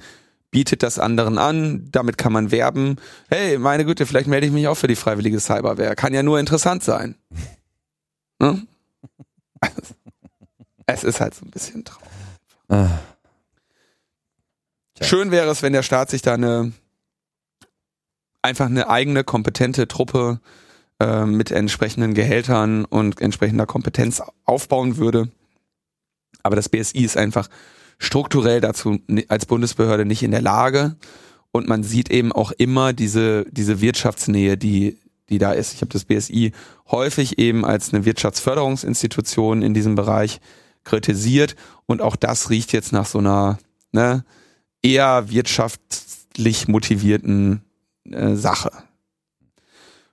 [0.50, 2.96] bietet das anderen an, damit kann man werben.
[3.28, 5.94] Hey, meine Güte, vielleicht melde ich mich auch für die freiwillige Cyberwehr.
[5.96, 7.16] Kann ja nur interessant sein.
[8.42, 8.66] Ne?
[10.86, 12.08] Es ist halt so ein bisschen traurig.
[12.68, 12.88] Ah.
[15.02, 16.72] Schön wäre es, wenn der Staat sich da eine
[18.42, 20.40] einfach eine eigene kompetente Truppe
[21.00, 25.28] äh, mit entsprechenden Gehältern und entsprechender Kompetenz aufbauen würde.
[26.42, 27.48] Aber das BSI ist einfach
[27.98, 28.98] strukturell dazu
[29.28, 30.96] als Bundesbehörde nicht in der Lage
[31.52, 34.98] und man sieht eben auch immer diese diese Wirtschaftsnähe, die
[35.28, 35.74] die da ist.
[35.74, 36.52] Ich habe das BSI
[36.90, 40.40] häufig eben als eine Wirtschaftsförderungsinstitution in diesem Bereich
[40.84, 43.58] kritisiert und auch das riecht jetzt nach so einer
[43.92, 44.24] ne,
[44.82, 47.62] eher wirtschaftlich motivierten
[48.10, 48.70] äh, Sache.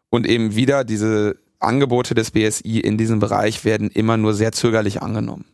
[0.10, 5.02] Und eben wieder diese Angebote des BSI in diesem Bereich werden immer nur sehr zögerlich
[5.02, 5.46] angenommen.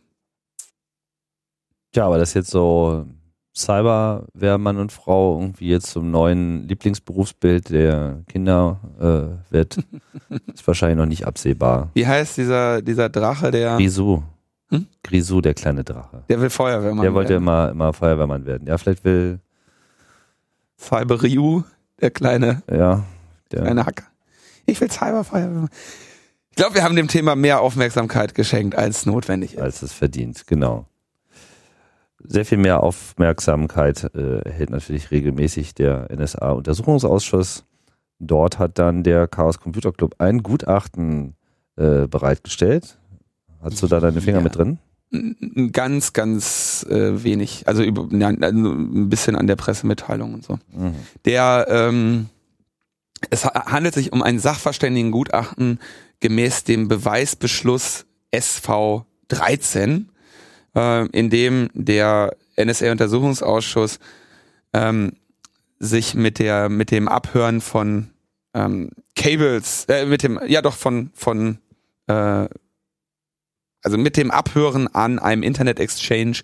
[1.92, 3.06] Tja, aber das jetzt so
[3.56, 9.78] Cyberwehrmann und Frau irgendwie jetzt zum neuen Lieblingsberufsbild der Kinder äh, wird,
[10.52, 11.90] ist wahrscheinlich noch nicht absehbar.
[11.94, 14.22] Wie heißt dieser, dieser Drache, der, Grisou.
[14.70, 14.86] Hm?
[15.04, 16.24] Grisou, der kleine Drache.
[16.28, 17.42] der will Feuerwehrmann Der wollte werden.
[17.42, 18.66] immer, immer Feuerwehrmann werden.
[18.66, 19.38] Ja, vielleicht will,
[20.76, 21.62] Cyber Ryu,
[22.00, 23.04] der kleine, ja,
[23.52, 24.04] der, kleine Hacker.
[24.66, 25.68] Ich will Cyberfeuerwehrmann.
[26.50, 29.60] Ich glaube, wir haben dem Thema mehr Aufmerksamkeit geschenkt, als notwendig ist.
[29.60, 30.86] als es verdient, genau.
[32.26, 37.64] Sehr viel mehr Aufmerksamkeit äh, erhält natürlich regelmäßig der NSA-Untersuchungsausschuss.
[38.18, 41.34] Dort hat dann der Chaos Computer Club ein Gutachten
[41.76, 42.98] äh, bereitgestellt.
[43.60, 44.44] Hast du da deine Finger Ja.
[44.44, 44.78] mit drin?
[45.72, 47.66] Ganz, ganz äh, wenig.
[47.66, 50.58] Also, über, ja, also ein bisschen an der Pressemitteilung und so.
[50.72, 50.94] Mhm.
[51.24, 52.26] Der, ähm,
[53.30, 55.78] es ha- handelt sich um ein Sachverständigengutachten
[56.20, 60.08] gemäß dem Beweisbeschluss SV 13,
[60.76, 63.98] äh, in dem der NSA-Untersuchungsausschuss
[64.72, 65.12] ähm,
[65.78, 68.10] sich mit der mit dem Abhören von
[68.54, 71.58] ähm, Cables, äh, mit dem ja doch von von
[72.06, 72.46] äh,
[73.84, 76.38] also mit dem Abhören an einem Internet Exchange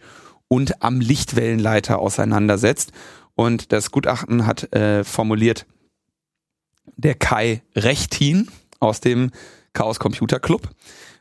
[0.46, 2.92] und am Lichtwellenleiter auseinandersetzt.
[3.34, 5.66] Und das Gutachten hat äh, formuliert
[6.96, 8.48] der Kai Rechtin
[8.78, 9.30] aus dem
[9.72, 10.68] Chaos Computer Club,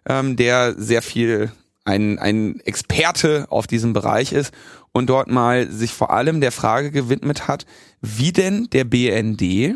[0.06, 1.52] ähm, der sehr viel
[1.86, 4.54] ein, ein Experte auf diesem Bereich ist
[4.92, 7.66] und dort mal sich vor allem der Frage gewidmet hat,
[8.02, 9.76] wie denn der BND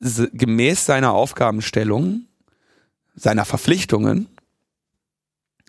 [0.00, 2.26] gemäß seiner Aufgabenstellung,
[3.14, 4.28] seiner Verpflichtungen,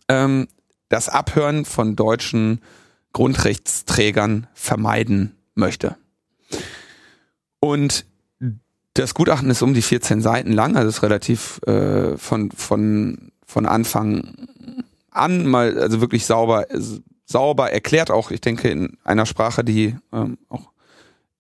[0.08, 0.48] ähm,
[0.90, 2.62] das Abhören von deutschen
[3.14, 5.98] Grundrechtsträgern vermeiden möchte.
[7.60, 8.06] Und
[8.94, 13.66] das Gutachten ist um die 14 Seiten lang, also ist relativ äh, von, von, von
[13.66, 14.48] Anfang
[15.12, 16.66] an mal, also wirklich sauber,
[17.26, 20.72] sauber erklärt, auch ich denke in einer Sprache, die ähm, auch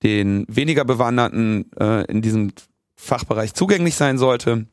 [0.04, 2.51] den weniger Bewanderten äh, in diesem
[2.95, 4.65] Fachbereich zugänglich sein sollte,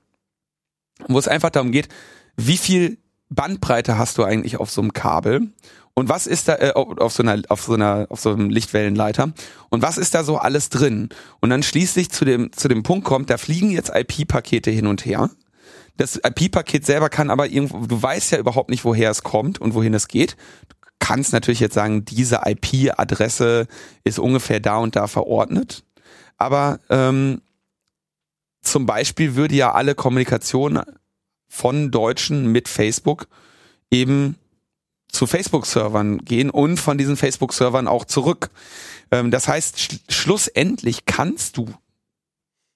[1.09, 1.89] wo es einfach darum geht,
[2.37, 2.99] wie viel
[3.35, 5.49] Bandbreite hast du eigentlich auf so einem Kabel
[5.95, 9.33] und was ist da äh, auf so einer auf so einer auf so einem Lichtwellenleiter
[9.71, 13.05] und was ist da so alles drin und dann schließlich zu dem zu dem Punkt
[13.05, 15.31] kommt, da fliegen jetzt IP-Pakete hin und her.
[15.99, 19.75] Das IP-Paket selber kann aber irgendwo du weißt ja überhaupt nicht, woher es kommt und
[19.75, 20.37] wohin es geht.
[20.69, 23.67] Du kannst natürlich jetzt sagen, diese IP-Adresse
[24.05, 25.85] ist ungefähr da und da verordnet,
[26.39, 27.43] aber ähm,
[28.63, 30.81] zum Beispiel würde ja alle Kommunikation
[31.55, 33.29] von Deutschen mit Facebook
[33.91, 34.37] eben
[35.09, 38.49] zu Facebook-Servern gehen und von diesen Facebook-Servern auch zurück.
[39.11, 41.69] Ähm, das heißt, sch schlussendlich kannst du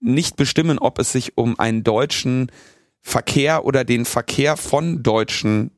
[0.00, 2.52] nicht bestimmen, ob es sich um einen deutschen
[3.00, 5.70] Verkehr oder den Verkehr von Deutschen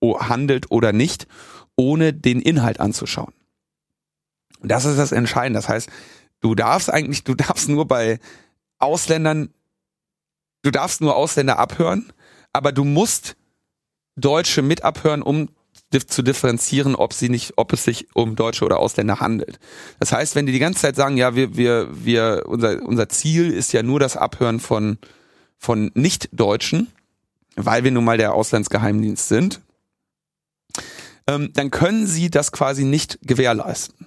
[0.00, 1.28] o- handelt oder nicht,
[1.76, 3.32] ohne den Inhalt anzuschauen.
[4.62, 5.58] Das ist das Entscheidende.
[5.58, 5.88] Das heißt,
[6.40, 8.18] du darfst eigentlich, du darfst nur bei
[8.80, 9.50] Ausländern,
[10.62, 12.12] du darfst nur Ausländer abhören,
[12.52, 13.36] aber du musst
[14.16, 15.48] Deutsche mit abhören, um
[16.06, 19.58] zu differenzieren, ob sie nicht, ob es sich um Deutsche oder Ausländer handelt.
[19.98, 23.52] Das heißt, wenn die die ganze Zeit sagen, ja, wir, wir, wir, unser, unser Ziel
[23.52, 24.98] ist ja nur das Abhören von,
[25.58, 26.88] von Nicht-Deutschen,
[27.56, 29.60] weil wir nun mal der Auslandsgeheimdienst sind,
[31.26, 34.06] ähm, dann können sie das quasi nicht gewährleisten.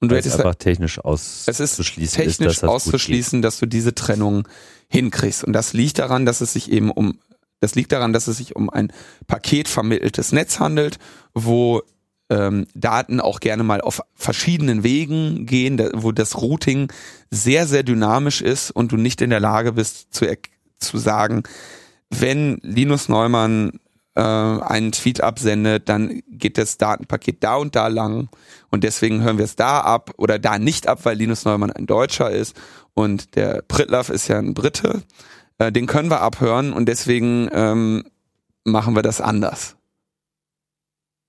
[0.00, 0.98] Und du hättest einfach technisch
[1.46, 4.48] es ist auszuschließen technisch ist, dass das auszuschließen, dass du diese Trennung
[4.90, 5.44] hinkriegst.
[5.44, 7.18] Und das liegt daran, dass es sich eben um,
[7.60, 8.92] das liegt daran, dass es sich um ein
[9.26, 10.98] paketvermitteltes Netz handelt,
[11.32, 11.82] wo
[12.30, 16.92] ähm, Daten auch gerne mal auf verschiedenen Wegen gehen, da, wo das Routing
[17.30, 20.26] sehr, sehr dynamisch ist und du nicht in der Lage bist zu,
[20.78, 21.42] zu sagen,
[22.08, 23.80] wenn Linus Neumann
[24.14, 28.28] äh, einen Tweet absendet, dann geht das Datenpaket da und da lang
[28.70, 31.86] und deswegen hören wir es da ab oder da nicht ab, weil Linus Neumann ein
[31.86, 32.56] Deutscher ist
[32.94, 35.02] und der Pritlaff ist ja ein Brite.
[35.58, 38.04] Äh, den können wir abhören und deswegen ähm,
[38.64, 39.76] machen wir das anders.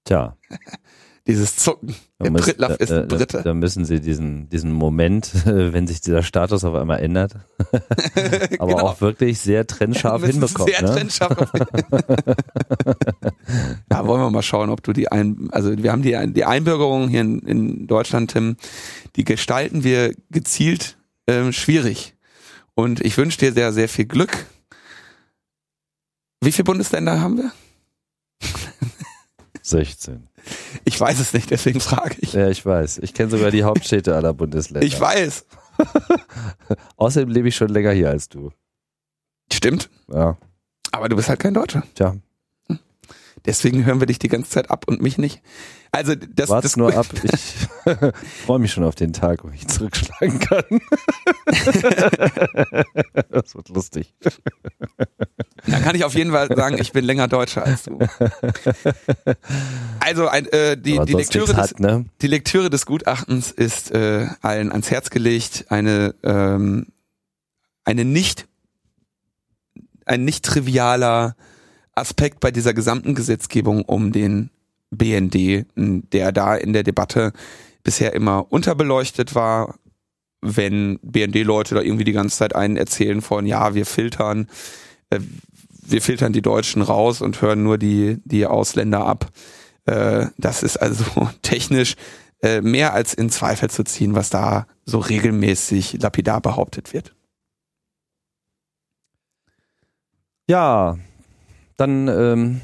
[0.06, 0.38] Tja.
[1.27, 1.95] Dieses Zucken.
[2.19, 3.38] Der muss, Pritlaff ist ein da, Brite.
[3.38, 7.36] Da, da müssen sie diesen, diesen Moment, wenn sich dieser Status auf einmal ändert,
[8.60, 8.84] aber Genau.
[8.88, 10.73] auch wirklich sehr trennscharf hinbekommen.
[10.73, 10.91] Sehr ne?
[10.93, 11.38] trennscharf.
[13.91, 17.07] ja, wollen wir mal schauen, ob du die ein, also wir haben die, die Einbürgerung
[17.07, 18.57] hier in, in Deutschland, Tim,
[19.15, 22.15] die gestalten wir gezielt ähm, schwierig.
[22.73, 24.45] Und ich wünsche dir sehr, sehr viel Glück.
[26.41, 27.51] Wie viele Bundesländer haben wir?
[29.62, 30.27] 16.
[30.86, 32.34] Ich weiß es nicht, deswegen frage ich.
[32.34, 33.00] Ja, ich weiß.
[33.00, 34.86] Ich kenne sogar die Hauptstädte aller Bundesländer.
[34.86, 35.46] Ich weiß.
[36.98, 38.52] Außerdem lebe ich schon länger hier als du.
[39.52, 39.90] Stimmt.
[40.12, 40.38] Ja,
[40.92, 41.84] Aber du bist halt kein Deutscher.
[41.96, 42.16] tja,
[43.46, 45.42] Deswegen hören wir dich die ganze Zeit ab und mich nicht.
[45.92, 47.08] Also das, warte das nur ab.
[47.24, 47.56] Ich
[48.46, 50.64] freue mich schon auf den Tag, wo ich zurückschlagen kann.
[53.30, 54.14] das wird lustig.
[55.67, 58.00] Dann kann ich auf jeden Fall sagen, ich bin länger Deutscher als du.
[60.00, 62.06] Also ein, äh, die, die, Lektüre nichts des, hat, ne?
[62.21, 65.65] die Lektüre des Gutachtens ist äh, allen ans Herz gelegt.
[65.69, 66.88] Eine, ähm,
[67.86, 68.47] eine nicht,
[70.06, 71.36] ein nicht trivialer
[71.93, 74.50] Aspekt bei dieser gesamten Gesetzgebung um den
[74.89, 77.32] BND, der da in der Debatte
[77.84, 79.76] bisher immer unterbeleuchtet war,
[80.41, 84.47] wenn BND-Leute da irgendwie die ganze Zeit einen erzählen von, ja, wir filtern,
[85.10, 85.19] äh,
[85.82, 89.32] wir filtern die Deutschen raus und hören nur die, die Ausländer ab.
[89.86, 91.06] Äh, das ist also
[91.41, 91.96] technisch
[92.41, 97.13] äh, mehr als in Zweifel zu ziehen, was da so regelmäßig lapidar behauptet wird.
[100.48, 100.98] Ja,
[101.78, 102.62] dann ähm,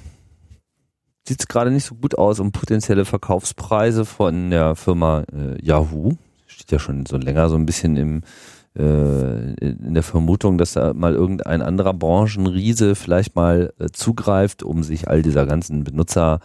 [1.28, 6.18] sieht es gerade nicht so gut aus um potenzielle Verkaufspreise von der Firma äh, Yahoo.
[6.48, 8.24] Steht ja schon so länger so ein bisschen im
[8.82, 15.08] in der Vermutung, dass da mal irgendein anderer Branchenriese vielleicht mal äh, zugreift, um sich
[15.08, 16.40] all dieser ganzen Benutzer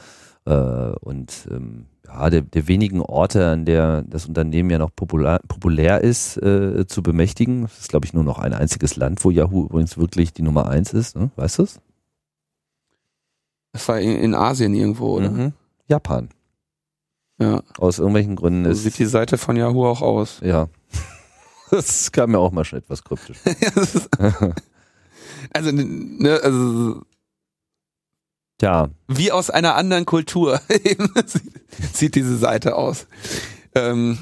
[0.47, 5.41] äh, und ähm, ja, der, der wenigen Orte, an der das Unternehmen ja noch populär,
[5.49, 7.65] populär ist, äh, zu bemächtigen.
[7.65, 10.69] Es ist, glaube ich, nur noch ein einziges Land, wo Yahoo übrigens wirklich die Nummer
[10.69, 11.17] eins ist.
[11.17, 11.31] Ne?
[11.37, 11.81] Weißt du es?
[13.73, 15.31] Das war in, Asien irgendwo, oder?
[15.31, 15.53] Mhm.
[15.89, 16.29] Japan.
[17.39, 17.63] Ja.
[17.79, 18.83] Aus irgendwelchen Gründen So ist.
[18.83, 20.41] sieht die Seite von Yahoo auch aus.
[20.43, 20.69] ja.
[21.73, 23.39] Das kam mir auch mal schon etwas kryptisch.
[25.53, 27.03] Also, ne, also
[28.59, 30.61] Tja, wie aus einer anderen Kultur
[31.93, 33.09] sieht, diese Seite aus.
[33.75, 34.19] Ähm,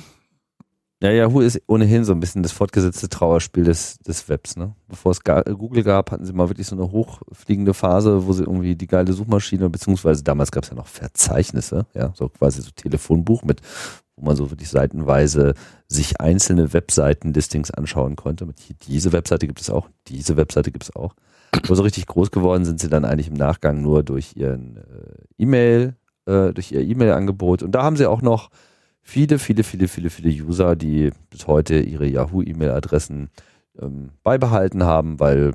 [1.02, 4.56] ja, Yahoo ist ohnehin so ein bisschen das fortgesetzte Trauerspiel des, des Webs.
[4.56, 4.74] Ne?
[4.88, 8.44] Bevor es ga, Google gab, hatten sie mal wirklich so eine hochfliegende Phase, wo sie
[8.44, 12.70] irgendwie die geile Suchmaschine, beziehungsweise damals gab es ja noch Verzeichnisse, ja, so quasi so
[12.70, 13.60] Telefonbuch mit,
[14.20, 15.54] wo man so wirklich seitenweise
[15.88, 18.46] sich einzelne Webseiten-Listings anschauen konnte.
[18.46, 18.56] Mit
[18.86, 21.14] diese Webseite gibt es auch, diese Webseite gibt es auch.
[21.52, 24.82] Aber so richtig groß geworden sind sie dann eigentlich im Nachgang nur durch ihren äh,
[25.38, 25.94] E-Mail,
[26.26, 27.62] äh, durch ihr E-Mail-Angebot.
[27.62, 28.50] Und da haben sie auch noch
[29.02, 33.30] viele, viele, viele, viele, viele User, die bis heute ihre Yahoo-E-Mail-Adressen
[33.80, 35.54] ähm, beibehalten haben, weil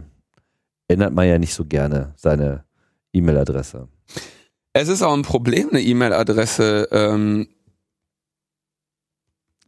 [0.88, 2.64] ändert man ja nicht so gerne seine
[3.14, 3.88] E-Mail-Adresse.
[4.74, 7.48] es ist auch ein Problem, eine E-Mail-Adresse ähm,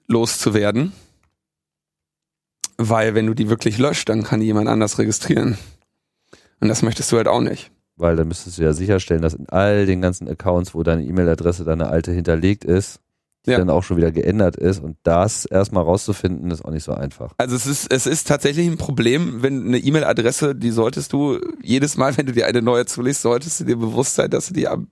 [0.08, 0.92] loszuwerden.
[2.78, 5.58] Weil wenn du die wirklich löscht, dann kann die jemand anders registrieren.
[6.60, 7.72] Und das möchtest du halt auch nicht.
[7.96, 11.64] Weil dann müsstest du ja sicherstellen, dass in all den ganzen Accounts, wo deine E-Mail-Adresse,
[11.66, 13.00] deine alte hinterlegt ist,
[13.48, 13.58] die Ja.
[13.58, 14.80] dann auch schon wieder geändert ist.
[14.80, 17.34] Und das erstmal rauszufinden, ist auch nicht so einfach.
[17.40, 21.98] Also es ist, es ist tatsächlich ein Problem, wenn eine E-Mail-Adresse, die solltest du jedes
[21.98, 24.68] Mal, wenn du dir eine neue zulegst, solltest du dir bewusst sein, dass du die
[24.68, 24.90] am,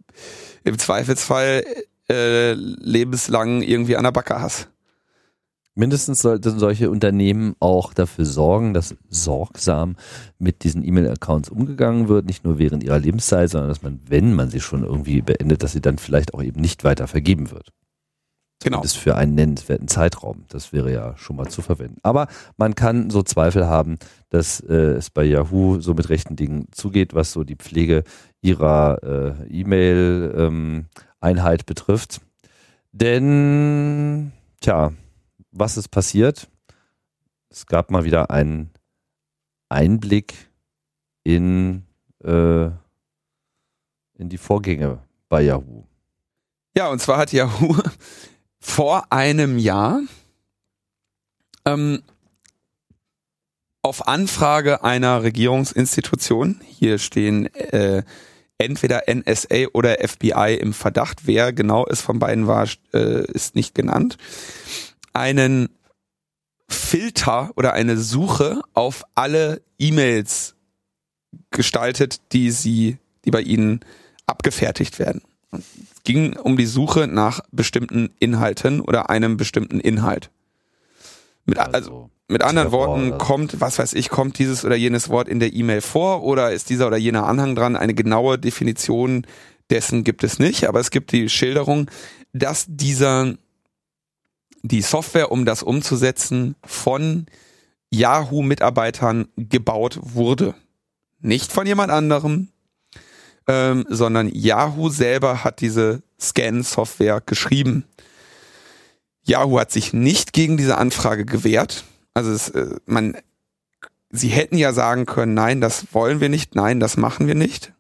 [0.64, 1.64] im Zweifelsfall
[2.10, 4.70] äh, lebenslang irgendwie an der Backe hast.
[5.78, 9.98] Mindestens sollten solche Unternehmen auch dafür sorgen, dass sorgsam
[10.40, 14.50] mit diesen E-Mail-Accounts umgegangen wird, nicht nur während ihrer Lebenszeit, sondern dass man, wenn man
[14.50, 17.74] sie schon irgendwie beendet, dass sie dann vielleicht auch eben nicht weiter vergeben wird.
[18.64, 18.82] Genau.
[18.82, 20.46] Das für einen nennenswerten Zeitraum.
[20.48, 21.98] Das wäre ja schon mal zu verwenden.
[22.04, 23.98] Aber man kann so Zweifel haben,
[24.30, 28.06] dass äh, es bei Yahoo so mit rechten Dingen zugeht, was so die Pflege
[28.42, 32.22] ihrer äh, E-Mail-Einheit betrifft.
[32.94, 34.94] Denn, tja,
[35.56, 36.50] was ist passiert?
[37.50, 38.72] Es gab mal wieder einen
[39.70, 40.34] Einblick
[41.24, 41.84] in,
[42.24, 45.00] äh, in die Vorgänge
[45.30, 45.86] bei Yahoo.
[46.78, 47.76] Ja, und zwar hat Yahoo
[48.60, 50.02] vor einem Jahr
[51.66, 52.04] ähm,
[53.82, 58.04] auf Anfrage einer Regierungsinstitution, hier stehen äh,
[58.58, 63.76] entweder NSA oder FBI im Verdacht, wer genau es von beiden war, äh, ist nicht
[63.76, 64.18] genannt,
[65.16, 65.70] einen
[66.68, 70.56] Filter oder eine Suche auf alle E-Mails
[71.52, 73.80] gestaltet, die sie, die bei ihnen
[74.28, 75.22] abgefertigt werden.
[75.52, 80.30] Es ging um die Suche nach bestimmten Inhalten oder einem bestimmten Inhalt.
[81.46, 85.28] Mit, also, also mit anderen Worten, kommt, was weiß ich, kommt dieses oder jenes Wort
[85.28, 87.76] in der E-Mail vor oder ist dieser oder jener Anhang dran?
[87.76, 89.26] Eine genaue Definition
[89.70, 91.90] dessen gibt es nicht, aber es gibt die Schilderung,
[92.34, 93.36] dass dieser,
[94.68, 97.28] die Software, um das umzusetzen, von
[97.92, 100.56] Yahoo-Mitarbeitern gebaut wurde.
[101.20, 102.50] Nicht von jemand anderem,
[103.48, 107.86] ähm, sondern Yahoo selber hat diese Scan-Software geschrieben.
[109.24, 111.84] Yahoo hat sich nicht gegen diese Anfrage gewehrt.
[112.14, 113.18] Also es, äh, man,
[114.10, 117.74] sie hätten ja sagen können, nein, das wollen wir nicht, nein, das machen wir nicht.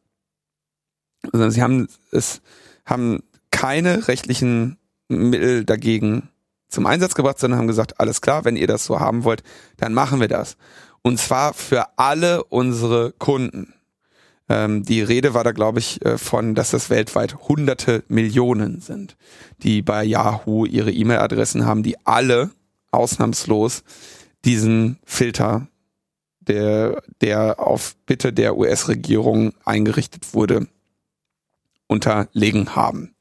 [1.32, 2.42] Sondern sie haben es,
[2.86, 4.78] haben keine rechtlichen
[5.08, 6.30] Mittel dagegen
[6.76, 9.42] zum Einsatz gebracht, sondern haben gesagt, alles klar, wenn ihr das so haben wollt,
[9.78, 10.58] dann machen wir das.
[11.02, 13.74] Und zwar für alle unsere Kunden.
[14.48, 19.18] Ähm, die Rede war da, glaube ich, äh, von, dass das weltweit hunderte Millionen sind,
[19.64, 22.52] die bei Yahoo ihre E-Mail-Adressen haben, die alle
[22.92, 23.84] ausnahmslos
[24.44, 25.68] diesen Filter,
[26.42, 30.68] der, der auf Bitte der US-Regierung eingerichtet wurde,
[31.88, 33.16] unterlegen haben.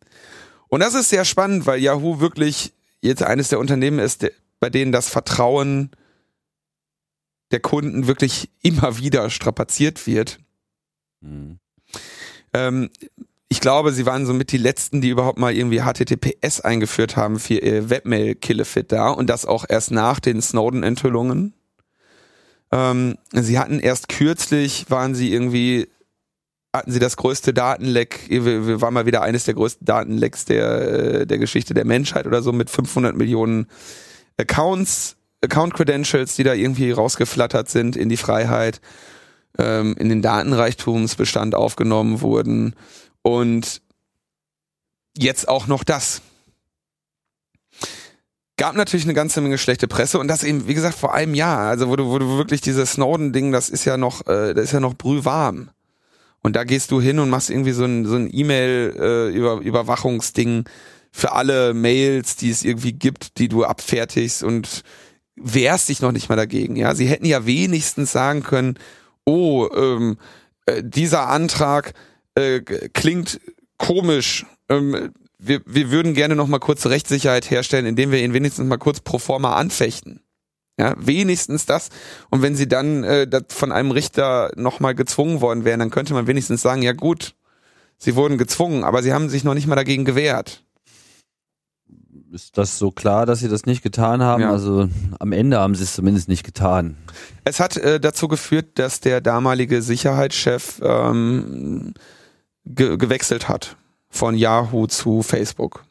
[0.68, 2.74] Und das ist sehr spannend, weil Yahoo wirklich
[3.08, 4.26] jetzt eines der Unternehmen ist,
[4.60, 5.90] bei denen das Vertrauen
[7.50, 10.38] der Kunden wirklich immer wieder strapaziert wird.
[11.20, 11.58] Mhm.
[12.52, 12.90] Ähm,
[13.48, 17.54] ich glaube, sie waren somit die letzten, die überhaupt mal irgendwie HTTPS eingeführt haben für
[17.54, 21.54] ihr Webmail-Killefit da und das auch erst nach den Snowden-Enthüllungen.
[22.72, 25.88] Ähm, sie hatten erst kürzlich, waren sie irgendwie,
[26.74, 31.20] hatten sie das größte Datenleck, wir, wir waren mal wieder eines der größten Datenlecks der,
[31.20, 33.68] äh, der Geschichte der Menschheit oder so mit 500 Millionen
[34.36, 38.80] Accounts, Account-Credentials, die da irgendwie rausgeflattert sind in die Freiheit
[39.56, 42.74] ähm, in den Datenreichtumsbestand aufgenommen wurden
[43.22, 43.80] und
[45.16, 46.22] jetzt auch noch das.
[48.56, 51.68] Gab natürlich eine ganze Menge schlechte Presse und das eben, wie gesagt, vor einem Jahr,
[51.68, 54.72] also wo du, wo du wirklich dieses Snowden-Ding, das ist ja noch, äh, das ist
[54.72, 55.70] ja noch brühwarm.
[56.44, 60.64] Und da gehst du hin und machst irgendwie so ein, so ein E-Mail-Überwachungsding äh,
[61.10, 64.82] für alle Mails, die es irgendwie gibt, die du abfertigst und
[65.36, 66.76] wehrst dich noch nicht mal dagegen.
[66.76, 68.78] Ja, sie hätten ja wenigstens sagen können,
[69.24, 70.18] oh, ähm,
[70.66, 71.94] äh, dieser Antrag
[72.34, 73.40] äh, klingt
[73.78, 74.44] komisch.
[74.68, 78.76] Ähm, wir, wir würden gerne noch mal kurz Rechtssicherheit herstellen, indem wir ihn wenigstens mal
[78.76, 80.20] kurz pro forma anfechten.
[80.78, 81.90] Ja, wenigstens das.
[82.30, 86.14] Und wenn sie dann äh, von einem Richter noch mal gezwungen worden wären, dann könnte
[86.14, 87.34] man wenigstens sagen, ja gut,
[87.96, 90.64] sie wurden gezwungen, aber sie haben sich noch nicht mal dagegen gewehrt
[92.34, 94.42] ist das so klar, dass sie das nicht getan haben?
[94.42, 94.50] Ja.
[94.50, 94.88] Also
[95.20, 96.96] am Ende haben sie es zumindest nicht getan.
[97.44, 101.94] Es hat äh, dazu geführt, dass der damalige Sicherheitschef ähm,
[102.64, 103.76] ge gewechselt hat
[104.08, 105.84] von Yahoo zu Facebook.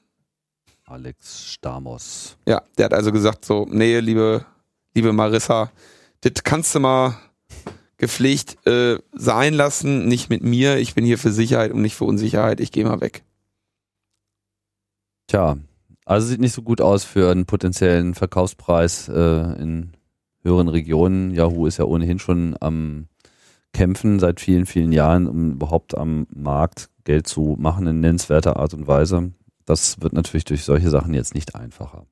[0.86, 2.38] Alex Stamos.
[2.46, 4.46] Ja, der hat also gesagt so, nee, liebe,
[4.94, 5.72] liebe Marissa,
[6.22, 7.18] das kannst du mal
[7.98, 10.78] gepflegt äh, sein lassen, nicht mit mir.
[10.78, 12.60] Ich bin hier für Sicherheit und nicht für Unsicherheit.
[12.60, 13.24] Ich gehe mal weg.
[15.28, 15.58] Tja,
[16.06, 19.94] also sieht nicht so gut aus für einen potenziellen Verkaufspreis äh, in
[20.42, 21.34] höheren Regionen.
[21.34, 23.08] Yahoo ist ja ohnehin schon am
[23.74, 28.74] Kämpfen seit vielen, vielen Jahren, um überhaupt am Markt Geld zu machen in nennenswerter Art
[28.74, 29.32] und Weise.
[29.66, 32.06] Das wird natürlich durch solche Sachen jetzt nicht einfacher.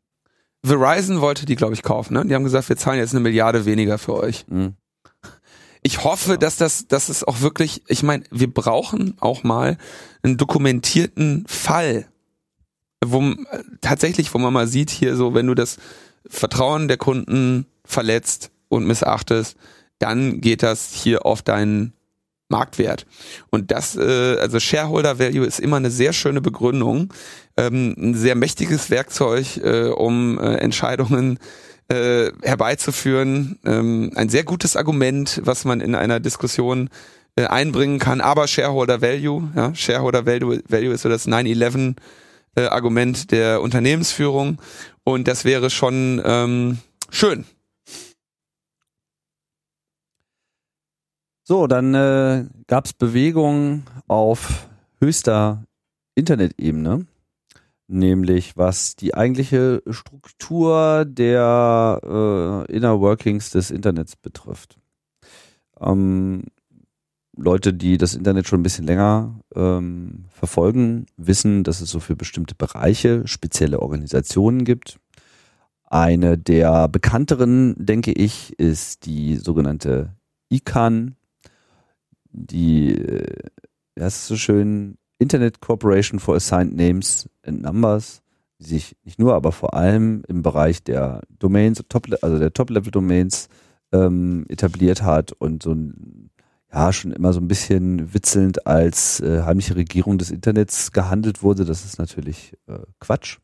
[0.63, 2.13] Verizon wollte die, glaube ich, kaufen.
[2.13, 2.25] Ne?
[2.25, 4.45] Die haben gesagt, wir zahlen jetzt eine Milliarde weniger für euch.
[4.47, 4.75] Mhm.
[5.81, 6.37] Ich hoffe, ja.
[6.37, 9.77] dass das, dass es auch wirklich, ich meine, wir brauchen auch mal
[10.21, 12.05] einen dokumentierten Fall
[13.03, 13.33] wo
[13.81, 15.77] tatsächlich, wo man mal sieht hier so, wenn du das
[16.27, 19.57] Vertrauen der Kunden verletzt und missachtest,
[19.99, 21.93] dann geht das hier auf deinen
[22.51, 23.07] Marktwert.
[23.49, 27.11] Und das, äh, also Shareholder Value ist immer eine sehr schöne Begründung,
[27.57, 31.39] ähm, ein sehr mächtiges Werkzeug, äh, um äh, Entscheidungen
[31.87, 33.57] äh, herbeizuführen.
[33.65, 36.89] Ähm, ein sehr gutes Argument, was man in einer Diskussion
[37.35, 38.21] äh, einbringen kann.
[38.21, 41.95] Aber Shareholder Value, ja, Shareholder Value, Value ist so das 9-11
[42.55, 44.61] äh, Argument der Unternehmensführung
[45.03, 46.77] und das wäre schon ähm,
[47.09, 47.45] schön.
[51.51, 54.69] So, dann äh, gab es Bewegungen auf
[55.01, 55.65] höchster
[56.15, 57.07] Internetebene.
[57.89, 61.99] nämlich was die eigentliche Struktur der
[62.69, 64.77] äh, Inner Workings des Internets betrifft.
[65.81, 66.43] Ähm,
[67.35, 72.15] Leute, die das Internet schon ein bisschen länger ähm, verfolgen, wissen, dass es so für
[72.15, 75.01] bestimmte Bereiche spezielle Organisationen gibt.
[75.83, 80.15] Eine der bekannteren, denke ich, ist die sogenannte
[80.49, 81.17] ICANN,
[82.31, 83.49] die, äh,
[83.97, 88.21] ja, ist so schön, Internet Corporation for Assigned Names and Numbers,
[88.59, 91.83] die sich nicht nur, aber vor allem im Bereich der Domains,
[92.21, 93.49] also der Top-Level-Domains
[93.91, 96.31] ähm, etabliert hat und so ein
[96.73, 101.65] ja schon immer so ein bisschen witzelnd als äh, heimliche Regierung des Internets gehandelt wurde.
[101.65, 103.39] Das ist natürlich äh, Quatsch.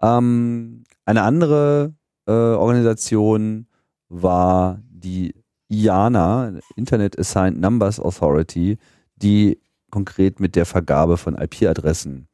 [0.00, 1.94] Ähm, eine andere
[2.26, 3.66] äh, Organisation
[4.08, 5.34] war die
[5.72, 8.78] IANA, Internet Assigned Numbers Authority,
[9.16, 9.58] die
[9.90, 12.28] konkret mit der Vergabe von IP-Adressen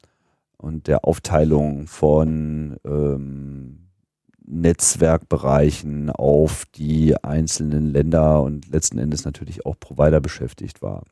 [0.56, 3.88] und der Aufteilung von ähm,
[4.44, 11.04] Netzwerkbereichen auf die einzelnen Länder und letzten Endes natürlich auch Provider beschäftigt war.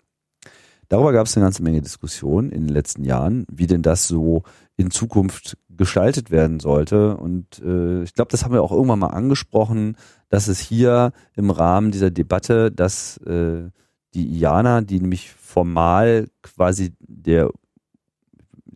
[0.89, 4.43] Darüber gab es eine ganze Menge Diskussionen in den letzten Jahren, wie denn das so
[4.77, 7.17] in Zukunft gestaltet werden sollte.
[7.17, 9.97] Und äh, ich glaube, das haben wir auch irgendwann mal angesprochen,
[10.29, 13.71] dass es hier im Rahmen dieser Debatte, dass äh,
[14.15, 17.51] die IANA, die nämlich formal quasi der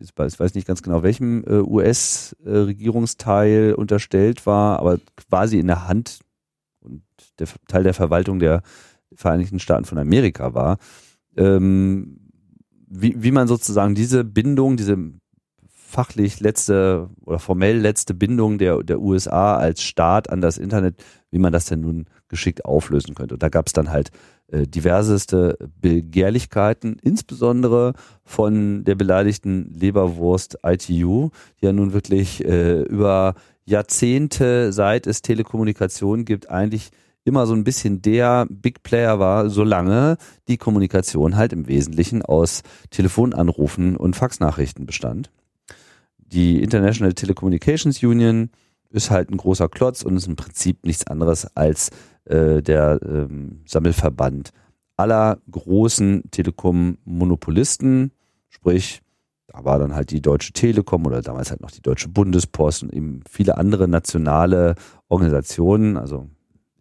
[0.03, 6.21] ich weiß nicht ganz genau welchem äh, US-Regierungsteil unterstellt war, aber quasi in der Hand
[6.81, 7.03] und
[7.37, 8.63] der Teil der Verwaltung der
[9.13, 10.79] Vereinigten Staaten von Amerika war,
[11.37, 12.17] ähm,
[12.87, 14.97] wie, wie man sozusagen diese Bindung, diese
[15.91, 21.39] fachlich letzte oder formell letzte Bindung der, der USA als Staat an das Internet, wie
[21.39, 23.35] man das denn nun geschickt auflösen könnte.
[23.35, 24.09] Und da gab es dann halt
[24.47, 31.29] äh, diverseste Begehrlichkeiten, insbesondere von der beleidigten Leberwurst ITU,
[31.59, 33.35] die ja nun wirklich äh, über
[33.65, 36.91] Jahrzehnte, seit es Telekommunikation gibt, eigentlich
[37.23, 40.17] immer so ein bisschen der Big Player war, solange
[40.47, 45.31] die Kommunikation halt im Wesentlichen aus Telefonanrufen und Faxnachrichten bestand.
[46.31, 48.49] Die International Telecommunications Union
[48.89, 51.89] ist halt ein großer Klotz und ist im Prinzip nichts anderes als
[52.25, 54.51] äh, der ähm, Sammelverband
[54.97, 58.11] aller großen Telekom-Monopolisten,
[58.49, 59.01] sprich,
[59.47, 62.93] da war dann halt die Deutsche Telekom oder damals halt noch die Deutsche Bundespost und
[62.93, 64.75] eben viele andere nationale
[65.09, 65.97] Organisationen.
[65.97, 66.29] Also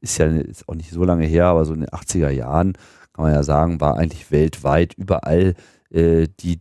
[0.01, 2.74] ist ja ist auch nicht so lange her, aber so in den 80er Jahren
[3.12, 5.55] kann man ja sagen, war eigentlich weltweit überall
[5.90, 6.61] äh, die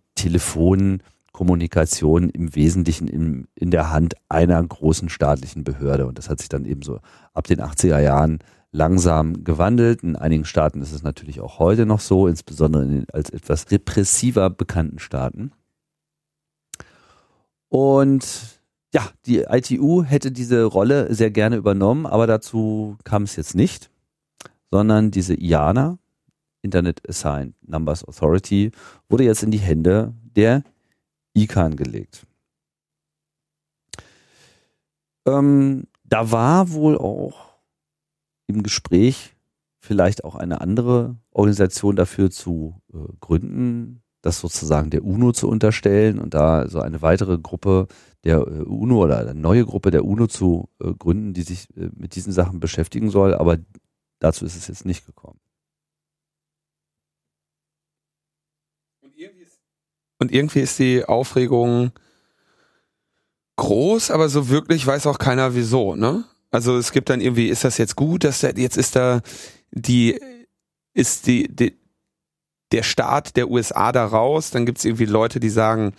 [1.39, 6.07] Telefonkommunikation im Wesentlichen in, in der Hand einer großen staatlichen Behörde.
[6.07, 6.99] Und das hat sich dann eben so
[7.33, 8.39] ab den 80er Jahren
[8.71, 10.03] langsam gewandelt.
[10.03, 13.71] In einigen Staaten ist es natürlich auch heute noch so, insbesondere in den als etwas
[13.71, 15.51] repressiver bekannten Staaten.
[17.69, 18.59] Und
[18.93, 23.91] ja, die ITU hätte diese Rolle sehr gerne übernommen, aber dazu kam es jetzt nicht,
[24.71, 25.99] sondern diese IANA,
[26.61, 28.71] Internet Assigned Numbers Authority,
[29.07, 30.63] wurde jetzt in die Hände der
[31.43, 32.25] ICANN gelegt.
[35.27, 37.55] Ähm, da war wohl auch
[38.47, 39.35] im Gespräch,
[39.79, 46.19] vielleicht auch eine andere Organisation dafür zu äh, gründen, das sozusagen der UNO zu unterstellen
[46.19, 47.87] und da so eine weitere Gruppe
[48.23, 51.89] der äh, UNO oder eine neue Gruppe der UNO zu äh, gründen, die sich äh,
[51.95, 53.57] mit diesen Sachen beschäftigen soll, aber
[54.19, 55.39] dazu ist es jetzt nicht gekommen.
[59.01, 59.61] Und irgendwie ist,
[60.19, 61.91] und irgendwie ist die Aufregung
[63.55, 66.25] groß, aber so wirklich weiß auch keiner wieso, ne?
[66.51, 69.21] Also es gibt dann irgendwie, ist das jetzt gut, dass der, jetzt ist da
[69.71, 70.19] die,
[70.93, 71.77] ist die, die
[72.71, 75.93] der Staat der USA da raus, dann gibt es irgendwie Leute, die sagen,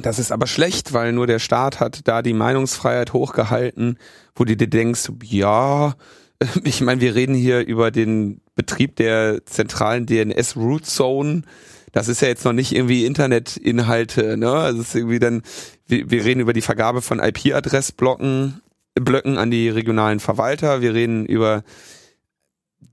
[0.00, 3.98] das ist aber schlecht, weil nur der Staat hat da die Meinungsfreiheit hochgehalten,
[4.34, 5.94] wo du dir denkst, ja,
[6.64, 11.42] ich meine, wir reden hier über den Betrieb der zentralen DNS Root Zone.
[11.92, 14.50] Das ist ja jetzt noch nicht irgendwie Internetinhalte, ne?
[14.50, 15.42] Also es ist irgendwie dann,
[15.86, 18.62] wir, wir reden über die Vergabe von IP-Adressblocken
[18.94, 20.82] Blöcken an die regionalen Verwalter.
[20.82, 21.62] Wir reden über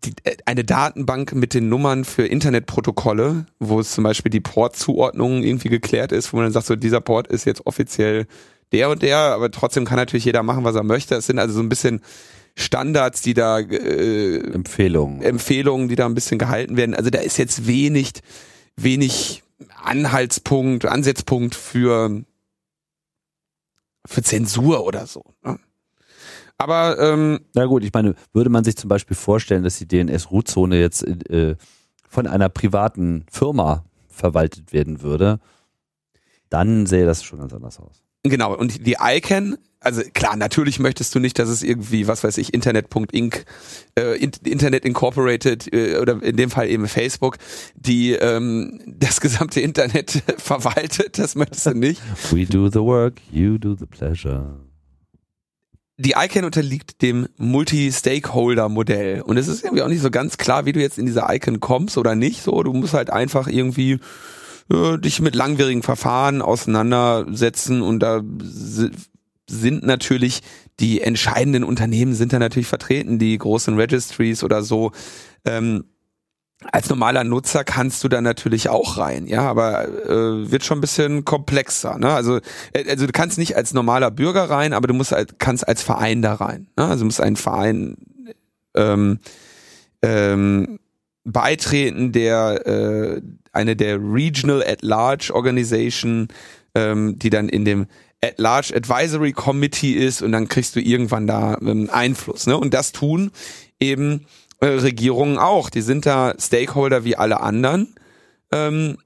[0.05, 5.43] die, äh, eine Datenbank mit den Nummern für Internetprotokolle, wo es zum Beispiel die Portzuordnung
[5.43, 8.27] irgendwie geklärt ist, wo man dann sagt, so dieser Port ist jetzt offiziell
[8.71, 11.15] der und der, aber trotzdem kann natürlich jeder machen, was er möchte.
[11.15, 12.01] Es sind also so ein bisschen
[12.55, 15.21] Standards, die da äh, Empfehlungen.
[15.21, 16.93] Empfehlungen, die da ein bisschen gehalten werden.
[16.93, 18.11] Also da ist jetzt wenig,
[18.83, 19.43] wenig
[19.81, 22.23] Anhaltspunkt, Ansatzpunkt für
[24.05, 25.23] für Zensur oder so.
[25.43, 25.59] Ne?
[26.57, 30.79] Aber ähm, na gut, ich meine, würde man sich zum Beispiel vorstellen, dass die DNS-Root-Zone
[30.79, 31.55] jetzt äh,
[32.07, 35.39] von einer privaten Firma verwaltet werden würde?
[36.49, 38.03] dann sähe das schon ganz anders aus.
[38.23, 42.37] Genau, und die ICANN, also klar, natürlich möchtest du nicht, dass es irgendwie, was weiß
[42.37, 43.45] ich, Internet.inc,
[43.97, 47.37] äh, Internet Incorporated äh, oder in dem Fall eben Facebook,
[47.75, 52.01] die ähm, das gesamte Internet verwaltet, das möchtest du nicht.
[52.31, 54.59] We do the work, you do the pleasure.
[55.97, 60.71] Die ICANN unterliegt dem Multi-Stakeholder-Modell und es ist irgendwie auch nicht so ganz klar, wie
[60.71, 62.41] du jetzt in diese ICANN kommst oder nicht.
[62.41, 63.99] So, du musst halt einfach irgendwie
[64.71, 68.21] äh, dich mit langwierigen Verfahren auseinandersetzen und da
[69.49, 70.41] sind natürlich
[70.79, 74.91] die entscheidenden Unternehmen sind da natürlich vertreten, die großen Registries oder so.
[75.45, 75.85] Ähm,
[76.71, 80.81] als normaler Nutzer kannst du da natürlich auch rein, ja, aber äh, wird schon ein
[80.81, 81.97] bisschen komplexer.
[81.97, 82.11] Ne?
[82.11, 82.39] Also,
[82.73, 86.21] äh, also du kannst nicht als normaler Bürger rein, aber du musst kannst als Verein
[86.21, 86.67] da rein.
[86.75, 86.85] Ne?
[86.85, 87.95] Also du musst einen Verein
[88.75, 89.19] ähm,
[90.01, 90.79] ähm,
[91.23, 93.21] beitreten, der äh,
[93.53, 96.27] eine der Regional at Large Organization,
[96.75, 97.87] ähm, die dann in dem
[98.21, 102.47] at Large Advisory Committee ist und dann kriegst du irgendwann da ähm, Einfluss.
[102.47, 102.57] Ne?
[102.57, 103.31] Und das tun
[103.79, 104.25] eben
[104.59, 105.69] äh, Regierungen auch.
[105.69, 107.95] Die sind da Stakeholder wie alle anderen
[108.51, 108.97] ähm,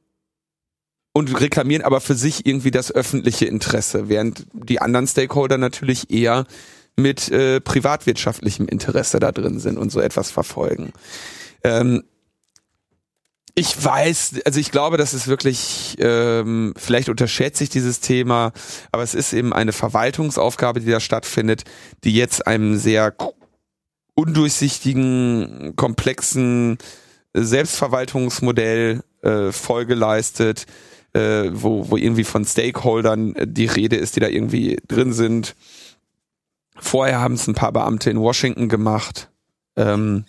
[1.13, 6.45] und reklamieren aber für sich irgendwie das öffentliche Interesse, während die anderen Stakeholder natürlich eher
[6.95, 10.91] mit äh, privatwirtschaftlichem Interesse da drin sind und so etwas verfolgen.
[11.63, 12.03] Ähm,
[13.55, 18.51] ich weiß, also ich glaube, das ist wirklich, ähm, vielleicht unterschätze ich dieses Thema,
[18.91, 21.63] aber es ist eben eine Verwaltungsaufgabe, die da stattfindet,
[22.03, 23.15] die jetzt einem sehr
[24.15, 26.79] undurchsichtigen, komplexen
[27.33, 30.65] Selbstverwaltungsmodell äh, Folge leistet,
[31.13, 35.55] äh, wo, wo irgendwie von Stakeholdern die Rede ist, die da irgendwie drin sind.
[36.75, 39.29] Vorher haben es ein paar Beamte in Washington gemacht.
[39.75, 40.25] Ähm,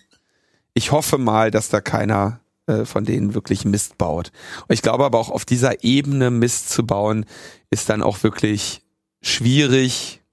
[0.75, 2.44] ich hoffe mal, dass da keiner äh,
[2.85, 4.31] von denen wirklich Mist baut.
[4.69, 7.25] Ich glaube aber auch auf dieser Ebene Mist zu bauen,
[7.69, 8.81] ist dann auch wirklich
[9.21, 10.23] schwierig,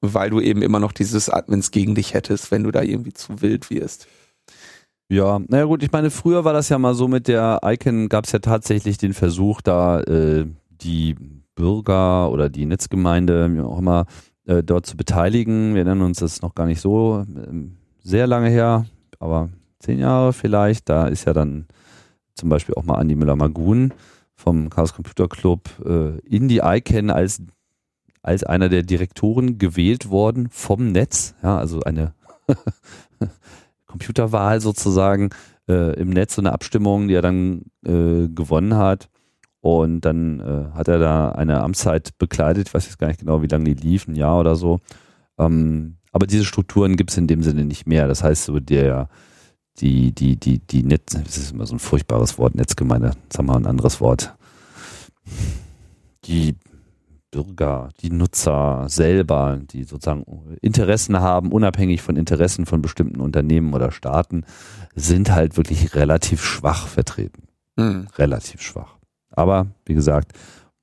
[0.00, 3.40] weil du eben immer noch dieses Admins gegen dich hättest, wenn du da irgendwie zu
[3.40, 4.06] wild wirst.
[5.08, 8.24] Ja, naja gut, ich meine, früher war das ja mal so mit der Icon, gab
[8.24, 11.14] es ja tatsächlich den Versuch, da äh, die
[11.54, 14.06] Bürger oder die Netzgemeinde, wie auch immer,
[14.46, 15.74] äh, dort zu beteiligen.
[15.74, 17.68] Wir nennen uns das noch gar nicht so äh,
[18.02, 18.86] sehr lange her,
[19.18, 19.50] aber
[19.84, 20.88] zehn Jahre vielleicht.
[20.88, 21.66] Da ist ja dann
[22.34, 23.92] zum Beispiel auch mal Andi Müller-Magun
[24.34, 27.42] vom Chaos Computer Club äh, in die ICANN als
[28.22, 32.14] als einer der Direktoren gewählt worden vom Netz, ja, also eine
[33.86, 35.28] Computerwahl sozusagen
[35.68, 39.10] äh, im Netz, so eine Abstimmung, die er dann äh, gewonnen hat.
[39.60, 43.42] Und dann äh, hat er da eine Amtszeit bekleidet, ich weiß jetzt gar nicht genau,
[43.42, 44.80] wie lange die lief, ein Jahr oder so.
[45.38, 48.08] Ähm, aber diese Strukturen gibt es in dem Sinne nicht mehr.
[48.08, 49.08] Das heißt, so der,
[49.80, 53.46] die, die, die, die Netz, das ist immer so ein furchtbares Wort, Netzgemeinde, jetzt haben
[53.46, 54.34] wir ein anderes Wort.
[56.24, 56.56] Die
[57.34, 60.24] Bürger, die Nutzer selber, die sozusagen
[60.60, 64.44] Interessen haben, unabhängig von Interessen von bestimmten Unternehmen oder Staaten,
[64.94, 67.48] sind halt wirklich relativ schwach vertreten.
[67.76, 68.06] Mhm.
[68.16, 68.98] Relativ schwach.
[69.30, 70.32] Aber wie gesagt,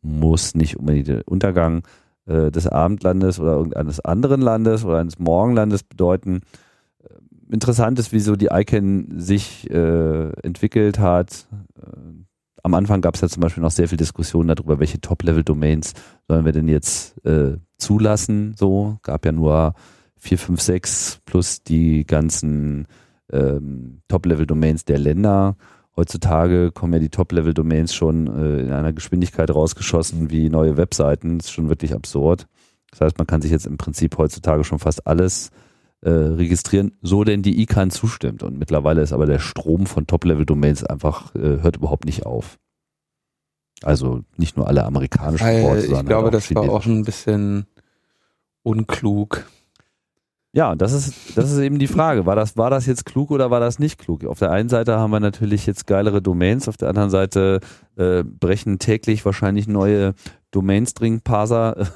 [0.01, 1.83] muss nicht unbedingt der Untergang
[2.25, 6.41] äh, des Abendlandes oder irgendeines anderen Landes oder eines Morgenlandes bedeuten.
[7.51, 11.47] Interessant ist, wieso die ICANN sich äh, entwickelt hat.
[11.75, 12.23] Äh,
[12.63, 15.93] am Anfang gab es ja zum Beispiel noch sehr viel Diskussion darüber, welche Top-Level-Domains
[16.29, 18.53] sollen wir denn jetzt äh, zulassen.
[18.57, 19.73] So gab ja nur
[20.19, 22.87] 4, 5, 6 plus die ganzen
[23.33, 25.57] ähm, Top-Level-Domains der Länder.
[25.97, 31.39] Heutzutage kommen ja die Top-Level-Domains schon äh, in einer Geschwindigkeit rausgeschossen wie neue Webseiten.
[31.39, 32.47] Das ist schon wirklich absurd.
[32.91, 35.70] Das heißt, man kann sich jetzt im Prinzip heutzutage schon fast alles äh,
[36.09, 38.43] registrieren, so denn die ICANN zustimmt.
[38.43, 42.57] Und mittlerweile ist aber der Strom von Top-Level-Domains einfach, äh, hört überhaupt nicht auf.
[43.83, 47.65] Also nicht nur alle amerikanischen Weil Ports, Ich glaube, das war auch ein bisschen
[48.63, 49.45] unklug.
[50.53, 52.25] Ja, das ist, das ist eben die Frage.
[52.25, 54.25] War das, war das jetzt klug oder war das nicht klug?
[54.25, 57.61] Auf der einen Seite haben wir natürlich jetzt geilere Domains, auf der anderen Seite
[57.95, 60.13] äh, brechen täglich wahrscheinlich neue
[60.51, 61.77] Domain-String-Parser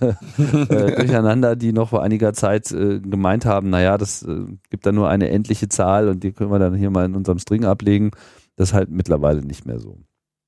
[0.00, 0.14] äh,
[0.96, 5.08] durcheinander, die noch vor einiger Zeit äh, gemeint haben, naja, das äh, gibt da nur
[5.08, 8.12] eine endliche Zahl und die können wir dann hier mal in unserem String ablegen.
[8.54, 9.98] Das ist halt mittlerweile nicht mehr so.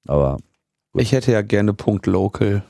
[0.06, 0.36] Aber
[0.92, 1.02] gut.
[1.02, 2.62] ich hätte ja gerne Punkt Local.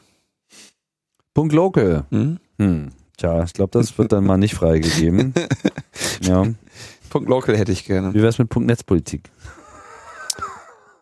[1.35, 2.07] Punkt Local.
[2.09, 2.39] Hm?
[2.59, 2.89] Hm.
[3.17, 5.33] Tja, ich glaube, das wird dann mal nicht freigegeben.
[6.21, 6.45] ja.
[7.09, 8.13] Punkt Local hätte ich gerne.
[8.13, 9.31] Wie wär's mit Punkt Netzpolitik?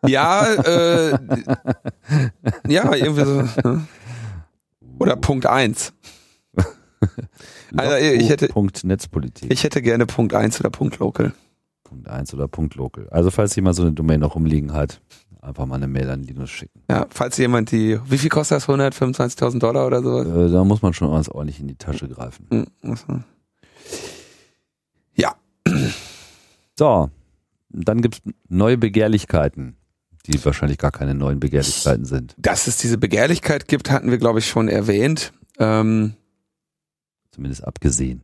[0.07, 1.19] Ja, äh,
[2.69, 3.43] ja, irgendwie so.
[3.69, 3.87] Ne?
[4.99, 5.93] Oder Punkt 1.
[7.77, 9.53] also ich hätte Punkt Netzpolitik.
[9.53, 11.33] Ich hätte gerne Punkt 1 oder Punkt Local.
[11.85, 13.09] Punkt 1 oder Punkt Local.
[13.11, 15.01] Also falls jemand so eine Domain noch rumliegen hat,
[15.45, 16.83] einfach mal eine Mail an Linus schicken.
[16.91, 18.69] Ja, falls jemand die, wie viel kostet das?
[18.69, 20.21] 125.000 Dollar oder so?
[20.23, 22.47] Äh, da muss man schon ganz ordentlich in die Tasche greifen.
[22.51, 23.25] Hm.
[25.15, 25.35] Ja.
[26.77, 27.09] So,
[27.69, 29.77] dann gibt's neue Begehrlichkeiten,
[30.27, 32.35] die wahrscheinlich gar keine neuen Begehrlichkeiten sind.
[32.37, 35.33] Dass es diese Begehrlichkeit gibt, hatten wir, glaube ich, schon erwähnt.
[35.61, 36.15] Ähm,
[37.31, 38.23] Zumindest abgesehen.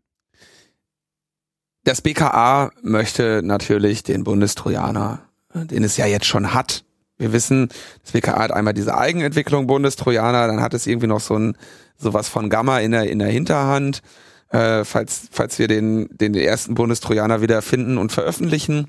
[1.85, 5.21] das BKA möchte natürlich den Bundestrojaner,
[5.55, 6.85] den es ja jetzt schon hat.
[7.21, 7.69] Wir wissen,
[8.03, 11.57] das BKA hat einmal diese Eigenentwicklung Bundestrojaner, dann hat es irgendwie noch so ein
[11.99, 14.03] sowas von Gamma in der in der Hinterhand,
[14.51, 18.89] äh, falls falls wir den den ersten Bundestrojaner wieder finden und veröffentlichen.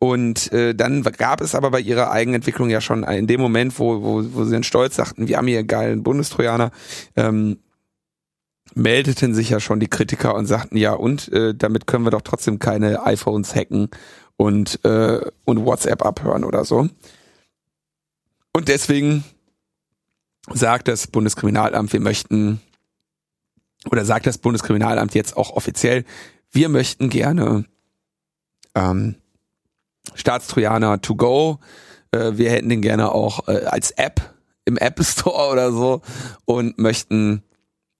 [0.00, 4.02] Und äh, dann gab es aber bei ihrer Eigenentwicklung ja schon in dem Moment, wo
[4.02, 6.70] wo, wo sie dann stolz sagten, wir haben hier einen geilen Bundestrojaner,
[7.16, 7.58] ähm,
[8.74, 12.22] meldeten sich ja schon die Kritiker und sagten, ja, und äh, damit können wir doch
[12.22, 13.90] trotzdem keine iPhones hacken
[14.36, 16.88] und, äh, und WhatsApp abhören oder so.
[18.58, 19.22] Und deswegen
[20.52, 22.60] sagt das Bundeskriminalamt, wir möchten,
[23.88, 26.04] oder sagt das Bundeskriminalamt jetzt auch offiziell,
[26.50, 27.66] wir möchten gerne
[28.74, 29.14] ähm,
[30.12, 31.60] Staatstrojaner to go.
[32.10, 34.34] Äh, wir hätten den gerne auch äh, als App
[34.64, 36.02] im App Store oder so
[36.44, 37.44] und möchten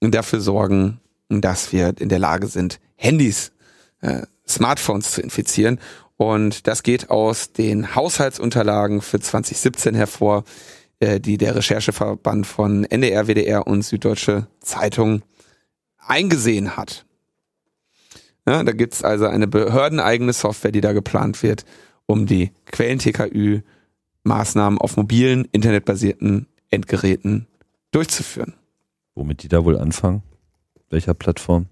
[0.00, 3.52] dafür sorgen, dass wir in der Lage sind, Handys,
[4.00, 5.78] äh, Smartphones zu infizieren.
[6.18, 10.42] Und das geht aus den Haushaltsunterlagen für 2017 hervor,
[10.98, 15.22] äh, die der Rechercheverband von NDR, WDR und Süddeutsche Zeitung
[15.96, 17.06] eingesehen hat.
[18.46, 21.64] Ja, da gibt's also eine behördeneigene Software, die da geplant wird,
[22.06, 27.46] um die Quellen-TKÜ-Maßnahmen auf mobilen, internetbasierten Endgeräten
[27.92, 28.54] durchzuführen.
[29.14, 30.24] Womit die da wohl anfangen?
[30.90, 31.66] Welcher Plattform?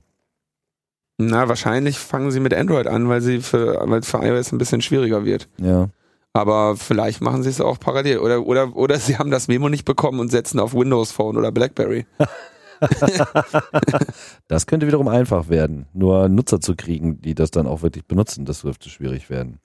[1.18, 4.58] Na, wahrscheinlich fangen sie mit Android an, weil sie für, weil es für iOS ein
[4.58, 5.48] bisschen schwieriger wird.
[5.58, 5.88] Ja.
[6.34, 8.18] Aber vielleicht machen sie es auch parallel.
[8.18, 11.52] Oder, oder, oder sie haben das Memo nicht bekommen und setzen auf Windows Phone oder
[11.52, 12.06] Blackberry.
[14.48, 15.86] das könnte wiederum einfach werden.
[15.92, 19.60] Nur Nutzer zu kriegen, die das dann auch wirklich benutzen, das dürfte schwierig werden.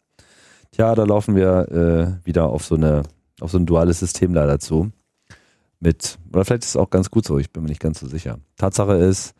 [0.71, 3.03] Tja, da laufen wir äh, wieder auf so eine,
[3.41, 4.91] auf so ein duales System leider zu.
[5.79, 8.07] Mit, oder vielleicht ist es auch ganz gut so, ich bin mir nicht ganz so
[8.07, 8.39] sicher.
[8.55, 9.33] Tatsache ist,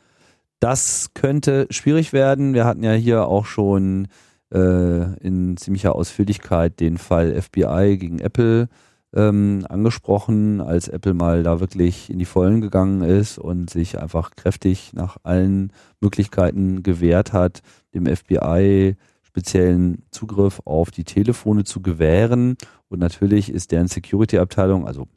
[0.62, 2.54] das könnte schwierig werden.
[2.54, 4.08] Wir hatten ja hier auch schon
[4.54, 8.70] äh, in ziemlicher Ausführlichkeit den Fall FBI gegen Apple
[9.14, 14.32] ähm, angesprochen, als Apple mal da wirklich in die Vollen gegangen ist und sich einfach
[14.36, 17.62] kräftig nach allen Möglichkeiten gewehrt hat,
[17.94, 22.56] dem FBI speziellen Zugriff auf die Telefone zu gewähren.
[22.88, 25.08] Und natürlich ist deren Security-Abteilung, also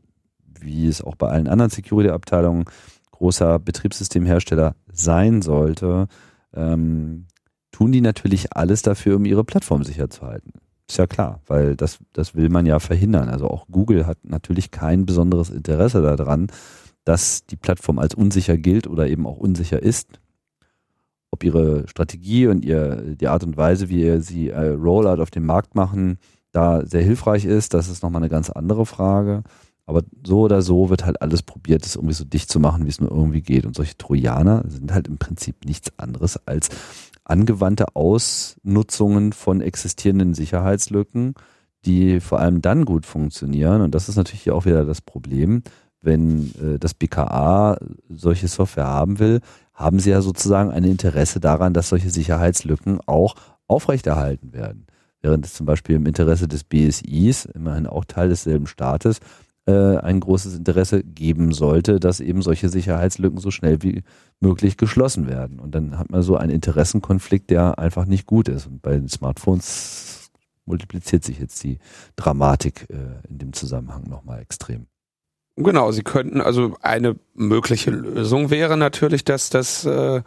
[0.59, 2.65] wie es auch bei allen anderen Security-Abteilungen
[3.25, 6.09] großer Betriebssystemhersteller sein sollte,
[6.53, 7.25] ähm,
[7.73, 10.53] tun die natürlich alles dafür, um ihre Plattform sicher zu halten.
[10.87, 13.31] Ist ja klar, weil das, das will man ja verhindern.
[13.31, 16.49] Also auch Google hat natürlich kein besonderes Interesse daran,
[17.05, 20.21] dass die Plattform als unsicher gilt oder eben auch unsicher ist.
[21.31, 25.47] Ob ihre Strategie und ihr, die Art und Weise, wie sie äh, Rollout auf dem
[25.47, 26.19] Markt machen,
[26.53, 29.45] da sehr hilfreich ist, das ist nochmal eine ganz andere Frage.
[29.87, 32.89] Aber so oder so wird halt alles probiert, das irgendwie so dicht zu machen, wie
[32.89, 33.67] es nur irgendwie geht.
[33.67, 36.71] Und solche Trojaner sind halt im Prinzip nichts anderes als
[37.25, 41.35] angewandte Ausnutzungen von existierenden Sicherheitslücken,
[41.85, 43.83] die vor allem dann gut funktionieren.
[43.83, 45.63] Und das ist natürlich hier auch wieder das Problem.
[46.01, 47.79] Wenn äh, das BKA
[48.09, 49.41] solche Software haben will,
[49.73, 53.35] haben sie ja sozusagen ein Interesse daran, dass solche Sicherheitslücken auch
[53.67, 54.87] aufrechterhalten werden.
[55.21, 59.21] Während es zum Beispiel im Interesse des BSIs, immerhin auch Teil desselben Staates,
[59.67, 64.03] äh, ein großes Interesse geben sollte, dass eben solche Sicherheitslücken so schnell wie
[64.41, 65.59] möglich geschlossen werden.
[65.59, 68.67] Und dann hat man so einen Interessenkonflikt, der einfach nicht gut ist.
[68.67, 70.31] Und bei den Smartphones
[70.67, 71.79] multipliziert sich jetzt die
[72.17, 74.87] Dramatik äh, in dem Zusammenhang nochmal extrem.
[75.57, 80.23] Genau, sie könnten, also eine mögliche Lösung wäre natürlich, dass das, äh,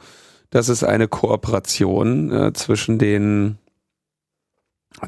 [0.52, 3.58] dass es eine Kooperation äh, zwischen den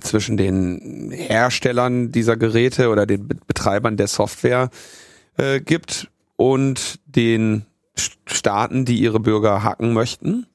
[0.02, 4.70] zwischen den Herstellern dieser Geräte oder den Betreibern der Software
[5.38, 7.66] äh, gibt und den
[8.26, 10.46] Staaten, die ihre Bürger hacken möchten.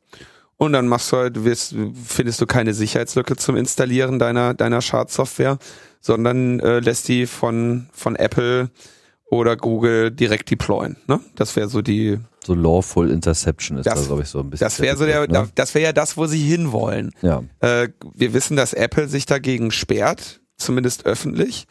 [0.57, 1.75] Und dann machst du halt, wirst,
[2.07, 5.59] findest du keine Sicherheitslücke zum Installieren deiner, deiner Schadsoftware,
[6.01, 8.71] sondern äh, lässt die von, von Apple
[9.39, 10.97] oder Google direkt deployen.
[11.07, 11.21] Ne?
[11.35, 12.19] Das wäre so die.
[12.45, 14.67] So Lawful Interception ist das, da, glaube ich, so ein bisschen.
[14.67, 15.49] Das wäre so der, ne?
[15.55, 17.11] das wäre ja das, wo sie hinwollen.
[17.23, 17.43] Ja.
[17.61, 21.67] Äh, wir wissen, dass Apple sich dagegen sperrt, zumindest öffentlich.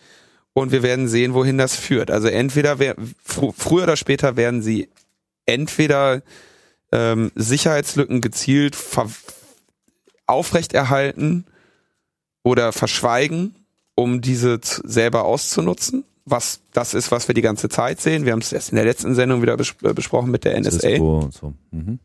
[0.53, 2.11] Und wir werden sehen, wohin das führt.
[2.11, 4.89] Also entweder wär, fr früher oder später werden sie
[5.45, 6.21] entweder
[6.91, 8.77] ähm, Sicherheitslücken gezielt
[10.27, 11.45] aufrechterhalten
[12.43, 13.55] oder verschweigen
[13.95, 16.03] um diese selber auszunutzen.
[16.25, 18.25] Was das ist, was wir die ganze Zeit sehen.
[18.25, 20.97] Wir haben es erst in der letzten Sendung wieder bes äh, besprochen mit der NSA.
[20.97, 21.53] So.
[21.71, 21.99] Mhm.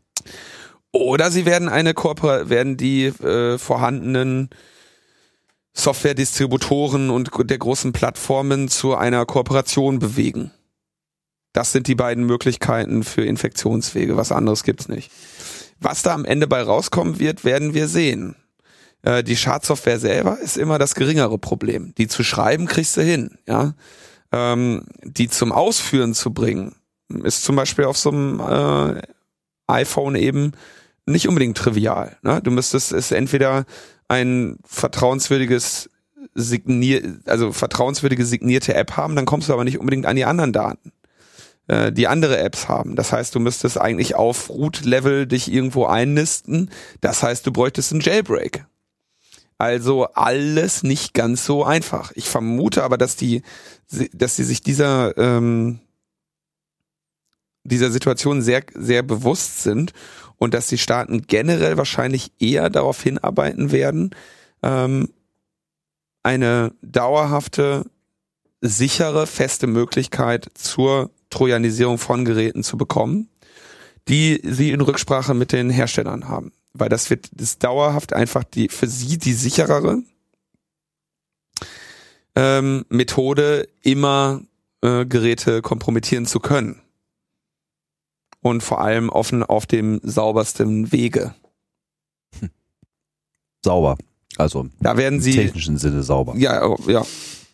[0.91, 4.49] Oder sie werden eine Kooper werden die äh, vorhandenen
[5.73, 10.51] Software-Distributoren und der großen Plattformen zu einer Kooperation bewegen.
[11.53, 14.17] Das sind die beiden Möglichkeiten für Infektionswege.
[14.17, 15.11] Was anderes gibt's nicht.
[15.79, 18.35] Was da am Ende bei rauskommen wird, werden wir sehen.
[19.01, 21.93] Äh, die Schadsoftware selber ist immer das geringere Problem.
[21.97, 23.73] Die zu schreiben kriegst du hin, ja.
[24.31, 26.75] Ähm, die zum Ausführen zu bringen,
[27.23, 29.01] ist zum Beispiel auf so einem äh,
[29.67, 30.51] iPhone eben
[31.05, 32.17] nicht unbedingt trivial.
[32.21, 32.39] Ne?
[32.41, 33.65] Du müsstest es entweder
[34.07, 35.89] ein vertrauenswürdiges
[36.35, 40.53] signier, also vertrauenswürdige signierte App haben, dann kommst du aber nicht unbedingt an die anderen
[40.53, 40.91] Daten,
[41.67, 42.95] äh, die andere Apps haben.
[42.95, 46.69] Das heißt, du müsstest eigentlich auf Root-Level dich irgendwo einnisten.
[47.01, 48.65] Das heißt, du bräuchtest einen Jailbreak.
[49.59, 52.13] Also alles nicht ganz so einfach.
[52.15, 53.43] Ich vermute aber, dass die,
[54.13, 55.81] dass sie sich dieser ähm,
[57.65, 59.91] dieser Situation sehr sehr bewusst sind
[60.37, 64.15] und dass die Staaten generell wahrscheinlich eher darauf hinarbeiten werden,
[64.63, 65.09] ähm,
[66.23, 67.85] eine dauerhafte,
[68.61, 73.27] sichere, feste Möglichkeit zur Trojanisierung von Geräten zu bekommen,
[74.07, 76.53] die sie in Rücksprache mit den Herstellern haben.
[76.73, 80.03] Weil das wird das dauerhaft einfach die für sie die sicherere
[82.35, 84.41] ähm, Methode, immer
[84.81, 86.81] äh, Geräte kompromittieren zu können
[88.41, 91.35] und vor allem offen auf dem saubersten Wege.
[92.39, 92.49] Hm.
[93.63, 93.97] Sauber.
[94.37, 96.35] Also da werden sie im technischen Sinne sauber.
[96.37, 97.05] Ja, oh, ja.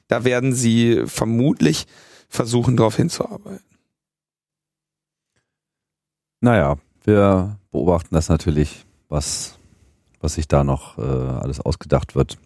[0.07, 1.87] Da werden sie vermutlich
[2.29, 3.65] versuchen, darauf hinzuarbeiten.
[6.41, 9.57] Naja, wir beobachten das natürlich, was,
[10.21, 12.37] was sich da noch äh, alles ausgedacht wird.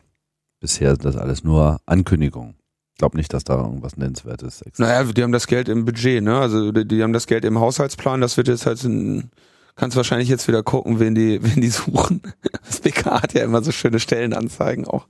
[0.60, 2.60] Bisher ist das alles nur Ankündigungen
[3.00, 4.78] glaube nicht, dass da irgendwas Nennenswertes ist.
[4.78, 6.38] Naja, die haben das Geld im Budget, ne?
[6.38, 9.32] Also die, die haben das Geld im Haushaltsplan, das wird jetzt halt ein,
[9.76, 12.22] kannst wahrscheinlich jetzt wieder gucken, wen die, wen die suchen.
[12.68, 15.08] Das BK hat ja immer so schöne Stellenanzeigen auch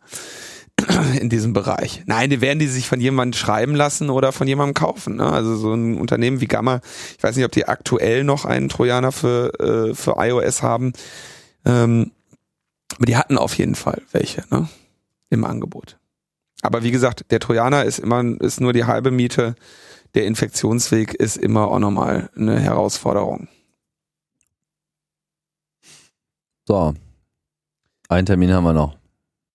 [1.20, 2.04] in diesem Bereich.
[2.06, 5.18] Nein, die werden die sich von jemandem schreiben lassen oder von jemandem kaufen.
[5.18, 5.26] Ne?
[5.26, 6.82] Also so ein Unternehmen wie Gamma,
[7.18, 10.94] ich weiß nicht, ob die aktuell noch einen Trojaner für, äh, für iOS haben.
[11.66, 12.12] Ähm,
[12.96, 14.68] aber die hatten auf jeden Fall welche ne?
[15.30, 15.98] im Angebot.
[16.62, 19.56] Aber wie gesagt, der Trojaner ist immer ist nur die halbe Miete.
[20.16, 23.48] Der Infektionsweg ist immer auch nochmal eine Herausforderung.
[26.68, 26.94] So.
[28.10, 28.98] Einen Termin haben wir noch.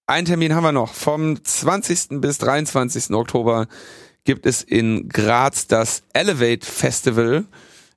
[0.06, 0.94] Einen Termin haben wir noch.
[0.94, 2.20] Vom 20.
[2.20, 3.10] bis 23.
[3.10, 3.66] Oktober
[4.24, 7.44] gibt es in Graz das Elevate Festival,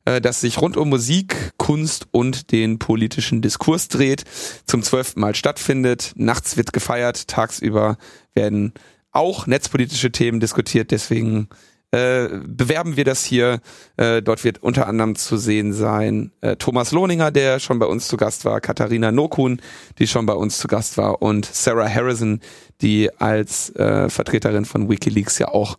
[0.07, 4.23] äh, das sich rund um Musik, Kunst und den politischen Diskurs dreht,
[4.65, 6.13] zum zwölften Mal stattfindet.
[6.15, 7.97] Nachts wird gefeiert, tagsüber
[8.33, 8.73] werden
[9.11, 10.91] auch netzpolitische Themen diskutiert.
[10.91, 11.49] Deswegen
[11.91, 13.59] äh, bewerben wir das hier.
[13.97, 18.07] Äh, dort wird unter anderem zu sehen sein äh, Thomas Lohninger, der schon bei uns
[18.07, 19.61] zu Gast war, Katharina Nokun,
[19.99, 22.39] die schon bei uns zu Gast war, und Sarah Harrison,
[22.81, 25.77] die als äh, Vertreterin von WikiLeaks ja auch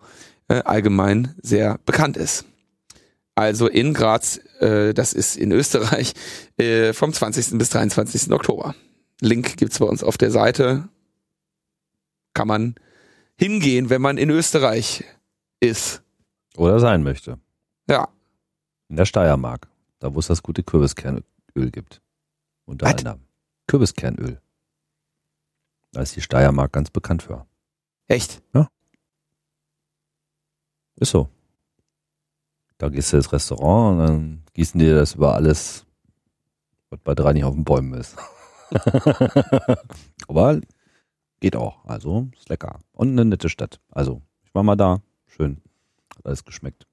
[0.48, 2.44] äh, allgemein sehr bekannt ist.
[3.38, 6.12] Also in Graz, äh, das ist in Österreich,
[6.56, 7.56] äh, vom 20.
[7.56, 8.32] bis 23.
[8.32, 8.74] Oktober.
[9.20, 10.88] Link gibt's bei uns auf der Seite.
[12.34, 12.74] Kann man
[13.36, 15.04] hingehen, wenn man in Österreich
[15.60, 16.02] ist.
[16.56, 17.38] Oder sein möchte.
[17.88, 18.08] Ja.
[18.88, 19.68] In der Steiermark,
[20.00, 21.22] da wo es das gute Kürbiskernöl
[21.54, 22.02] gibt.
[22.64, 22.98] Unter What?
[22.98, 23.20] anderem.
[23.68, 24.40] Kürbiskernöl.
[25.92, 27.46] Da ist die Steiermark ganz bekannt für.
[28.08, 28.42] Echt?
[28.52, 28.68] Ja.
[30.96, 31.28] Ist so.
[32.78, 35.84] Da gehst du ins Restaurant und dann gießen die das über alles,
[36.90, 38.16] was bei drei nicht auf den Bäumen ist.
[40.28, 40.60] Aber
[41.40, 41.84] Geht auch.
[41.84, 42.80] Also ist lecker.
[42.92, 43.80] Und eine nette Stadt.
[43.90, 45.02] Also, ich war mal da.
[45.26, 45.62] Schön.
[46.16, 46.86] Hat alles geschmeckt.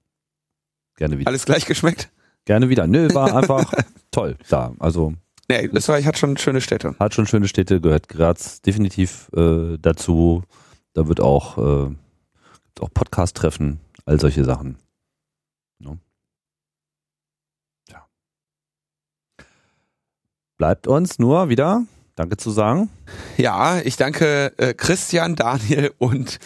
[0.97, 1.27] Gerne wieder.
[1.27, 2.11] Alles gleich geschmeckt?
[2.45, 2.87] Gerne wieder.
[2.87, 3.73] Nö, war einfach
[4.11, 4.73] toll da.
[4.79, 5.13] Also.
[5.49, 6.95] Nee, Österreich hat schon schöne Städte.
[6.99, 10.43] Hat schon schöne Städte, gehört Graz definitiv äh, dazu.
[10.93, 11.95] Da wird auch, äh,
[12.79, 14.77] auch Podcast-Treffen, all solche Sachen.
[15.77, 15.99] No.
[17.89, 18.07] Ja.
[20.57, 21.83] Bleibt uns nur wieder
[22.15, 22.89] Danke zu sagen.
[23.35, 26.39] Ja, ich danke äh, Christian, Daniel und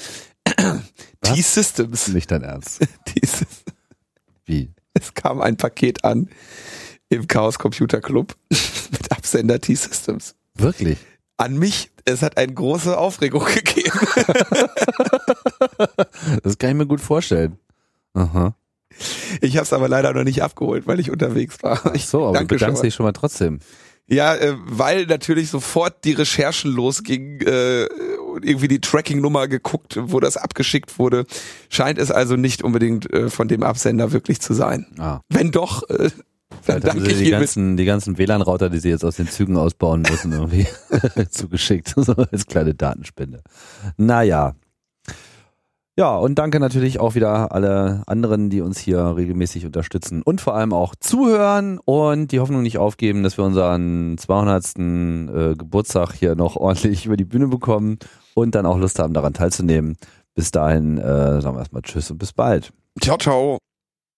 [1.21, 2.07] T-Systems.
[2.07, 2.79] Nicht dein Ernst.
[4.45, 4.71] Wie?
[4.95, 6.27] Es kam ein Paket an
[7.09, 10.35] im Chaos Computer Club mit Absender T-Systems.
[10.55, 10.97] Wirklich?
[11.37, 11.91] An mich.
[12.03, 13.99] Es hat eine große Aufregung gegeben.
[16.41, 17.59] das kann ich mir gut vorstellen.
[18.15, 18.55] Aha.
[19.39, 21.79] Ich habe es aber leider noch nicht abgeholt, weil ich unterwegs war.
[21.83, 23.59] Ach so, aber du bedankst dich schon mal trotzdem.
[24.09, 27.85] Ja, äh, weil natürlich sofort die Recherchen losgingen, äh,
[28.41, 31.25] irgendwie die Tracking-Nummer geguckt, wo das abgeschickt wurde.
[31.69, 34.87] Scheint es also nicht unbedingt äh, von dem Absender wirklich zu sein.
[34.97, 35.19] Ah.
[35.29, 36.09] Wenn doch, äh,
[36.49, 39.27] dann Vielleicht haben danke sie die ganzen, die ganzen WLAN-Router, die sie jetzt aus den
[39.27, 40.65] Zügen ausbauen müssen, irgendwie
[41.29, 41.93] zugeschickt.
[41.99, 43.41] So als kleine Datenspende.
[43.97, 44.55] Naja.
[45.99, 50.55] Ja, und danke natürlich auch wieder alle anderen, die uns hier regelmäßig unterstützen und vor
[50.55, 54.77] allem auch zuhören und die Hoffnung nicht aufgeben, dass wir unseren 200.
[54.77, 57.99] Äh, Geburtstag hier noch ordentlich über die Bühne bekommen
[58.33, 59.97] und dann auch Lust haben, daran teilzunehmen.
[60.35, 62.71] Bis dahin äh, sagen wir erstmal Tschüss und bis bald.
[63.01, 63.59] Ciao, ciao.